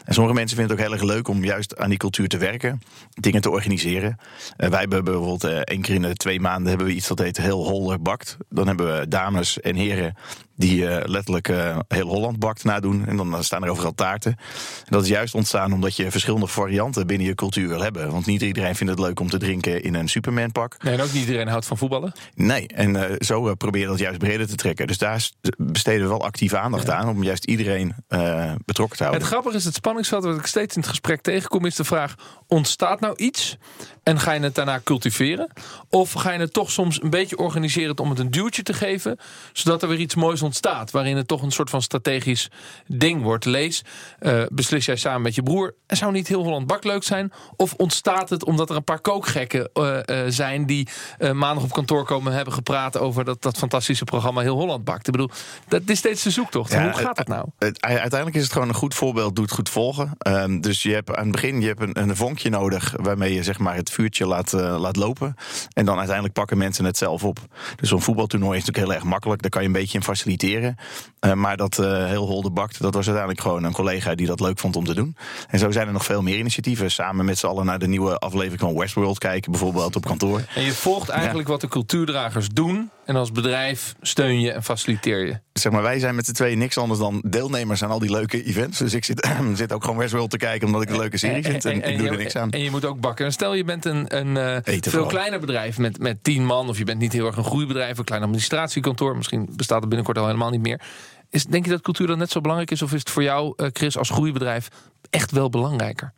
En 0.05 0.13
sommige 0.13 0.35
mensen 0.35 0.57
vinden 0.57 0.75
het 0.75 0.85
ook 0.85 0.91
heel 0.91 1.01
erg 1.01 1.15
leuk 1.15 1.27
om 1.27 1.43
juist 1.43 1.77
aan 1.77 1.89
die 1.89 1.97
cultuur 1.97 2.27
te 2.27 2.37
werken, 2.37 2.81
dingen 3.13 3.41
te 3.41 3.49
organiseren. 3.49 4.17
Uh, 4.57 4.69
wij 4.69 4.79
hebben 4.79 5.03
bijvoorbeeld 5.03 5.43
één 5.43 5.81
keer 5.81 5.95
in 5.95 6.01
de 6.01 6.13
twee 6.13 6.39
maanden 6.39 6.67
hebben 6.67 6.87
we 6.87 6.93
iets 6.93 7.07
dat 7.07 7.19
heet 7.19 7.37
heel 7.37 7.67
Holder 7.67 8.01
bakt. 8.01 8.37
Dan 8.49 8.67
hebben 8.67 8.99
we 8.99 9.07
dames 9.07 9.59
en 9.59 9.75
heren 9.75 10.15
die 10.55 10.81
uh, 10.81 10.97
letterlijk 11.03 11.47
heel 11.87 12.07
Holland 12.07 12.39
bakt 12.39 12.63
nadoen. 12.63 13.05
En 13.07 13.17
dan 13.17 13.43
staan 13.43 13.63
er 13.63 13.69
overal 13.69 13.93
taarten. 13.93 14.31
En 14.31 14.85
dat 14.89 15.03
is 15.03 15.09
juist 15.09 15.33
ontstaan 15.33 15.73
omdat 15.73 15.95
je 15.95 16.11
verschillende 16.11 16.47
varianten 16.47 17.07
binnen 17.07 17.27
je 17.27 17.35
cultuur 17.35 17.67
wil 17.67 17.81
hebben. 17.81 18.11
Want 18.11 18.25
niet 18.25 18.41
iedereen 18.41 18.75
vindt 18.75 18.91
het 18.93 19.01
leuk 19.01 19.19
om 19.19 19.29
te 19.29 19.37
drinken 19.37 19.83
in 19.83 19.93
een 19.93 20.07
Superman 20.07 20.51
pak. 20.51 20.83
Nee, 20.83 20.93
en 20.93 21.01
ook 21.01 21.13
niet 21.13 21.25
iedereen 21.25 21.47
houdt 21.47 21.65
van 21.65 21.77
voetballen. 21.77 22.13
Nee, 22.35 22.67
en 22.67 23.17
zo 23.19 23.55
probeer 23.55 23.81
je 23.81 23.87
dat 23.87 23.99
juist 23.99 24.19
breder 24.19 24.47
te 24.47 24.55
trekken. 24.55 24.87
Dus 24.87 24.97
daar 24.97 25.29
besteden 25.57 26.01
we 26.01 26.07
wel 26.07 26.23
actief 26.23 26.53
aandacht 26.53 26.87
ja. 26.87 26.93
aan 26.93 27.09
om 27.09 27.23
juist 27.23 27.45
iedereen 27.45 27.95
uh, 28.09 28.51
betrokken 28.65 28.97
te 28.97 29.03
houden. 29.03 29.23
Het 29.23 29.31
grappige 29.31 29.55
is, 29.57 29.65
het 29.65 29.75
spanningsveld 29.75 30.23
wat 30.23 30.37
ik 30.37 30.45
steeds 30.45 30.75
in 30.75 30.81
het 30.81 30.89
gesprek 30.89 31.21
tegenkom, 31.21 31.65
is 31.65 31.75
de 31.75 31.83
vraag: 31.83 32.15
ontstaat 32.47 32.99
nou 32.99 33.15
iets 33.15 33.57
en 34.03 34.19
ga 34.19 34.31
je 34.31 34.39
het 34.39 34.55
daarna 34.55 34.81
cultiveren? 34.83 35.51
Of 35.89 36.11
ga 36.11 36.31
je 36.31 36.39
het 36.39 36.53
toch 36.53 36.71
soms 36.71 37.01
een 37.01 37.09
beetje 37.09 37.37
organiseren 37.37 37.97
om 37.97 38.09
het 38.09 38.19
een 38.19 38.31
duwtje 38.31 38.63
te 38.63 38.73
geven, 38.73 39.17
zodat 39.53 39.81
er 39.81 39.87
weer 39.87 39.99
iets 39.99 40.15
moois 40.15 40.41
ontstaat, 40.45 40.91
waarin 40.91 41.17
het 41.17 41.27
toch 41.27 41.41
een 41.41 41.51
soort 41.51 41.69
van 41.69 41.81
strategisch 41.81 42.49
ding 42.87 43.21
wordt? 43.21 43.45
Lees, 43.45 43.83
uh, 44.19 44.43
beslis 44.49 44.85
jij 44.85 44.95
samen 44.95 45.21
met 45.21 45.35
je 45.35 45.43
broer, 45.43 45.75
er 45.87 45.97
zou 45.97 46.11
niet 46.11 46.27
heel 46.27 46.43
Holland 46.43 46.67
Bak 46.67 46.83
leuk 46.83 47.03
zijn? 47.03 47.31
Of 47.55 47.73
ontstaat 47.73 48.29
het 48.29 48.45
omdat 48.45 48.69
er 48.69 48.75
een 48.75 48.83
paar 48.83 48.99
kookgekken 48.99 49.69
uh, 49.73 49.99
zijn 50.27 50.65
die 50.65 50.87
maandag 51.19 51.63
op 51.63 51.71
kantoor 51.71 52.05
komen 52.05 52.29
en 52.29 52.35
hebben 52.35 52.53
gepraat 52.53 52.97
over 52.97 53.25
dat, 53.25 53.41
dat 53.41 53.57
fantastische 53.57 54.03
programma 54.03 54.41
Heel 54.41 54.55
Holland 54.55 54.83
Bakt? 54.83 55.07
Ik 55.07 55.11
bedoel, 55.11 55.29
dat 55.67 55.81
is 55.85 55.97
steeds 55.97 56.23
de 56.23 56.29
zoektocht. 56.29 56.71
Ja, 56.71 56.83
Hoe 56.83 56.93
gaat 56.93 57.15
dat 57.15 57.27
nou? 57.27 57.47
Uiteindelijk 57.79 58.35
is 58.35 58.43
het 58.43 58.51
gewoon 58.51 58.67
een 58.67 58.73
goed 58.73 58.93
voorbeeld, 58.93 59.35
doet 59.35 59.51
goed 59.51 59.69
volgen. 59.69 60.17
Um, 60.27 60.61
dus 60.61 60.83
je 60.83 60.93
hebt 60.93 61.15
aan 61.15 61.23
het 61.23 61.31
begin 61.31 61.61
je 61.61 61.67
hebt 61.67 61.81
een, 61.81 61.99
een 62.09 62.15
vonkje 62.15 62.49
nodig 62.49 62.93
waarmee 63.01 63.33
je 63.33 63.43
zeg 63.43 63.59
maar 63.59 63.75
het 63.75 63.89
vuurtje 63.89 64.27
laat, 64.27 64.51
laat 64.51 64.95
lopen. 64.95 65.35
En 65.73 65.85
dan 65.85 65.97
uiteindelijk 65.97 66.35
pakken 66.35 66.57
mensen 66.57 66.85
het 66.85 66.97
zelf 66.97 67.23
op. 67.23 67.39
Dus 67.75 67.89
zo'n 67.89 68.01
voetbaltoernooi 68.01 68.57
is 68.57 68.65
natuurlijk 68.65 68.87
heel 68.87 69.01
erg 69.01 69.09
makkelijk. 69.09 69.41
Daar 69.41 69.51
kan 69.51 69.61
je 69.61 69.67
een 69.67 69.73
beetje 69.73 69.97
in 69.97 70.03
faciliteren. 70.03 70.34
Uh, 70.43 71.33
maar 71.33 71.57
dat 71.57 71.77
uh, 71.77 72.05
heel 72.05 72.27
holde 72.27 72.49
bakt, 72.49 72.81
dat 72.81 72.93
was 72.93 73.05
uiteindelijk 73.05 73.41
gewoon 73.41 73.63
een 73.63 73.73
collega 73.73 74.15
die 74.15 74.27
dat 74.27 74.39
leuk 74.39 74.59
vond 74.59 74.75
om 74.75 74.85
te 74.85 74.93
doen. 74.93 75.15
En 75.49 75.59
zo 75.59 75.71
zijn 75.71 75.87
er 75.87 75.93
nog 75.93 76.05
veel 76.05 76.21
meer 76.21 76.37
initiatieven. 76.37 76.91
Samen 76.91 77.25
met 77.25 77.37
z'n 77.37 77.47
allen 77.47 77.65
naar 77.65 77.79
de 77.79 77.87
nieuwe 77.87 78.17
aflevering 78.17 78.59
van 78.59 78.77
Westworld 78.77 79.17
kijken, 79.17 79.51
bijvoorbeeld 79.51 79.95
op 79.95 80.05
kantoor. 80.05 80.41
En 80.55 80.63
je 80.63 80.73
volgt 80.73 81.09
eigenlijk 81.09 81.47
ja. 81.47 81.53
wat 81.53 81.61
de 81.61 81.67
cultuurdragers 81.67 82.49
doen. 82.49 82.89
En 83.05 83.15
als 83.15 83.31
bedrijf 83.31 83.95
steun 84.01 84.39
je 84.39 84.51
en 84.51 84.63
faciliteer 84.63 85.25
je. 85.25 85.39
Zeg 85.53 85.71
maar, 85.71 85.81
wij 85.81 85.99
zijn 85.99 86.15
met 86.15 86.25
z'n 86.25 86.31
tweeën 86.31 86.57
niks 86.57 86.77
anders 86.77 86.99
dan 86.99 87.23
deelnemers 87.25 87.83
aan 87.83 87.89
al 87.89 87.99
die 87.99 88.11
leuke 88.11 88.43
events. 88.43 88.77
Dus 88.77 88.93
ik 88.93 89.05
zit, 89.05 89.29
zit 89.53 89.73
ook 89.73 89.83
gewoon 89.83 89.97
Westworld 89.97 90.29
te 90.29 90.37
kijken 90.37 90.67
omdat 90.67 90.81
ik 90.81 90.89
een 90.89 90.97
leuke 90.97 91.17
serie 91.17 91.43
vind. 91.43 91.65
En, 91.65 91.71
en, 91.71 91.81
en 91.81 91.91
ik 91.91 91.97
doe 91.97 92.05
je, 92.05 92.11
er 92.11 92.17
niks 92.17 92.35
aan. 92.35 92.51
En 92.51 92.63
je 92.63 92.71
moet 92.71 92.85
ook 92.85 92.99
bakken. 92.99 93.25
En 93.25 93.31
stel 93.31 93.53
je 93.53 93.63
bent 93.63 93.85
een, 93.85 94.17
een 94.17 94.27
uh, 94.27 94.57
veel 94.63 94.91
vooral. 94.91 95.09
kleiner 95.09 95.39
bedrijf 95.39 95.77
met, 95.77 95.99
met 95.99 96.23
tien 96.23 96.45
man. 96.45 96.69
Of 96.69 96.77
je 96.77 96.83
bent 96.83 96.99
niet 96.99 97.13
heel 97.13 97.25
erg 97.25 97.37
een 97.37 97.43
groeibedrijf. 97.43 97.97
Een 97.97 98.03
klein 98.03 98.23
administratiekantoor. 98.23 99.17
Misschien 99.17 99.49
bestaat 99.51 99.79
het 99.79 99.89
binnenkort 99.89 100.17
al 100.17 100.25
helemaal 100.25 100.49
niet 100.49 100.61
meer. 100.61 100.81
Is, 101.29 101.45
denk 101.45 101.65
je 101.65 101.71
dat 101.71 101.81
cultuur 101.81 102.07
dan 102.07 102.17
net 102.17 102.31
zo 102.31 102.41
belangrijk 102.41 102.71
is? 102.71 102.81
Of 102.81 102.93
is 102.93 102.99
het 102.99 103.09
voor 103.09 103.23
jou, 103.23 103.53
uh, 103.57 103.67
Chris, 103.73 103.97
als 103.97 104.09
groeibedrijf 104.09 104.67
echt 105.09 105.31
wel 105.31 105.49
belangrijker? 105.49 106.13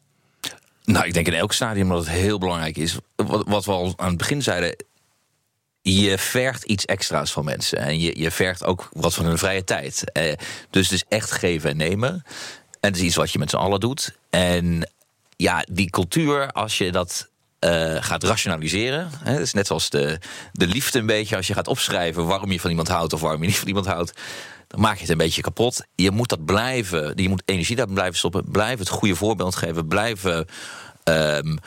Nou, 0.84 1.06
ik 1.06 1.14
denk 1.14 1.28
in 1.28 1.34
elk 1.34 1.54
stadium 1.54 1.90
dat 1.90 1.98
het 1.98 2.10
heel 2.10 2.38
belangrijk 2.38 2.78
is. 2.78 2.98
Wat, 3.16 3.44
wat 3.48 3.66
we 3.66 3.72
al 3.72 3.94
aan 3.96 4.08
het 4.08 4.18
begin 4.18 4.42
zeiden 4.42 4.76
je 5.94 6.18
vergt 6.18 6.64
iets 6.64 6.86
extra's 6.86 7.32
van 7.32 7.46
mensen. 7.46 7.78
En 7.78 8.00
je, 8.00 8.20
je 8.20 8.32
vergt 8.32 8.64
ook 8.64 8.90
wat 8.92 9.14
van 9.14 9.26
hun 9.26 9.38
vrije 9.38 9.64
tijd. 9.64 10.12
Eh, 10.12 10.34
dus 10.70 10.92
is 10.92 11.04
echt 11.08 11.32
geven 11.32 11.70
en 11.70 11.78
nemen. 11.78 12.24
En 12.80 12.90
het 12.90 12.96
is 12.96 13.02
iets 13.02 13.16
wat 13.16 13.32
je 13.32 13.40
met 13.40 13.50
z'n 13.50 13.56
allen 13.56 13.80
doet. 13.80 14.18
En 14.30 14.92
ja, 15.36 15.66
die 15.72 15.90
cultuur, 15.90 16.52
als 16.52 16.78
je 16.78 16.92
dat 16.92 17.30
eh, 17.60 17.96
gaat 18.00 18.24
rationaliseren. 18.24 19.10
Hè, 19.24 19.42
is 19.42 19.54
net 19.54 19.68
zoals 19.68 19.90
de, 19.90 20.20
de 20.52 20.68
liefde 20.68 21.00
een 21.00 21.06
beetje. 21.06 21.36
Als 21.36 21.48
je 21.48 21.54
gaat 21.54 21.68
opschrijven 21.68 22.26
waarom 22.26 22.52
je 22.52 22.60
van 22.60 22.70
iemand 22.70 22.88
houdt 22.88 23.14
of 23.14 23.22
waarom 23.22 23.42
je 23.42 23.48
niet 23.48 23.58
van 23.58 23.68
iemand 23.68 23.86
houdt. 23.86 24.20
Dan 24.68 24.80
maak 24.80 24.96
je 24.96 25.02
het 25.02 25.10
een 25.10 25.18
beetje 25.18 25.42
kapot. 25.42 25.86
Je 25.96 26.12
moet 26.12 26.30
dat 26.30 26.46
blijven. 26.46 27.12
Je 27.16 27.30
moet 27.30 27.44
energie 27.46 27.76
daar 27.76 27.88
blijven 27.88 28.18
stoppen. 28.18 28.52
Blijf 28.52 28.80
het 28.80 28.90
goede 28.90 29.16
voorbeeld 29.16 29.56
geven. 29.56 29.88
Blijven 29.88 30.48
ehm, 31.04 31.58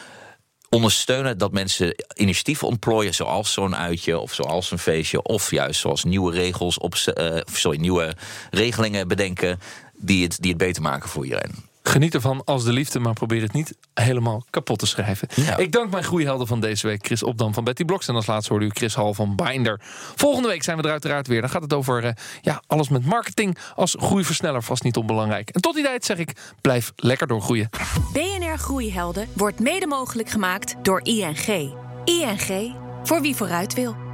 ondersteunen 0.70 1.38
dat 1.38 1.52
mensen 1.52 1.94
initiatieven 2.14 2.68
ontplooien, 2.68 3.14
zoals 3.14 3.52
zo'n 3.52 3.76
uitje 3.76 4.18
of 4.18 4.34
zoals 4.34 4.70
een 4.70 4.78
feestje, 4.78 5.22
of 5.22 5.50
juist 5.50 5.80
zoals 5.80 6.04
nieuwe 6.04 6.32
regels, 6.32 6.78
op, 6.78 6.94
uh, 6.94 7.36
sorry, 7.52 7.78
nieuwe 7.78 8.14
regelingen 8.50 9.08
bedenken 9.08 9.60
die 9.96 10.22
het, 10.22 10.36
die 10.40 10.50
het 10.50 10.58
beter 10.58 10.82
maken 10.82 11.08
voor 11.08 11.24
iedereen. 11.24 11.69
Geniet 11.82 12.14
ervan 12.14 12.44
als 12.44 12.64
de 12.64 12.72
liefde, 12.72 12.98
maar 12.98 13.12
probeer 13.12 13.42
het 13.42 13.52
niet 13.52 13.76
helemaal 13.94 14.44
kapot 14.50 14.78
te 14.78 14.86
schrijven. 14.86 15.28
Ik 15.56 15.72
dank 15.72 15.90
mijn 15.90 16.04
groeihelden 16.04 16.46
van 16.46 16.60
deze 16.60 16.86
week, 16.86 17.06
Chris 17.06 17.22
Opdam 17.22 17.54
van 17.54 17.64
Betty 17.64 17.84
Blocks. 17.84 18.08
En 18.08 18.14
als 18.14 18.26
laatste 18.26 18.52
hoorde 18.52 18.66
u 18.66 18.70
Chris 18.70 18.94
Hal 18.94 19.14
van 19.14 19.36
Binder. 19.36 19.80
Volgende 20.16 20.48
week 20.48 20.62
zijn 20.62 20.76
we 20.76 20.82
er 20.82 20.90
uiteraard 20.90 21.26
weer. 21.26 21.40
Dan 21.40 21.50
gaat 21.50 21.62
het 21.62 21.72
over 21.72 22.04
uh, 22.04 22.10
ja, 22.40 22.62
alles 22.66 22.88
met 22.88 23.04
marketing 23.04 23.58
als 23.74 23.96
groeiversneller, 23.98 24.62
vast 24.62 24.82
niet 24.82 24.96
onbelangrijk. 24.96 25.50
En 25.50 25.60
tot 25.60 25.74
die 25.74 25.84
tijd 25.84 26.04
zeg 26.04 26.18
ik, 26.18 26.32
blijf 26.60 26.92
lekker 26.96 27.26
doorgroeien. 27.26 27.68
BNR 28.12 28.58
Groeihelden 28.58 29.28
wordt 29.32 29.60
mede 29.60 29.86
mogelijk 29.86 30.28
gemaakt 30.28 30.74
door 30.82 31.00
ING. 31.02 31.72
ING, 32.04 32.74
voor 33.02 33.20
wie 33.20 33.36
vooruit 33.36 33.74
wil. 33.74 34.09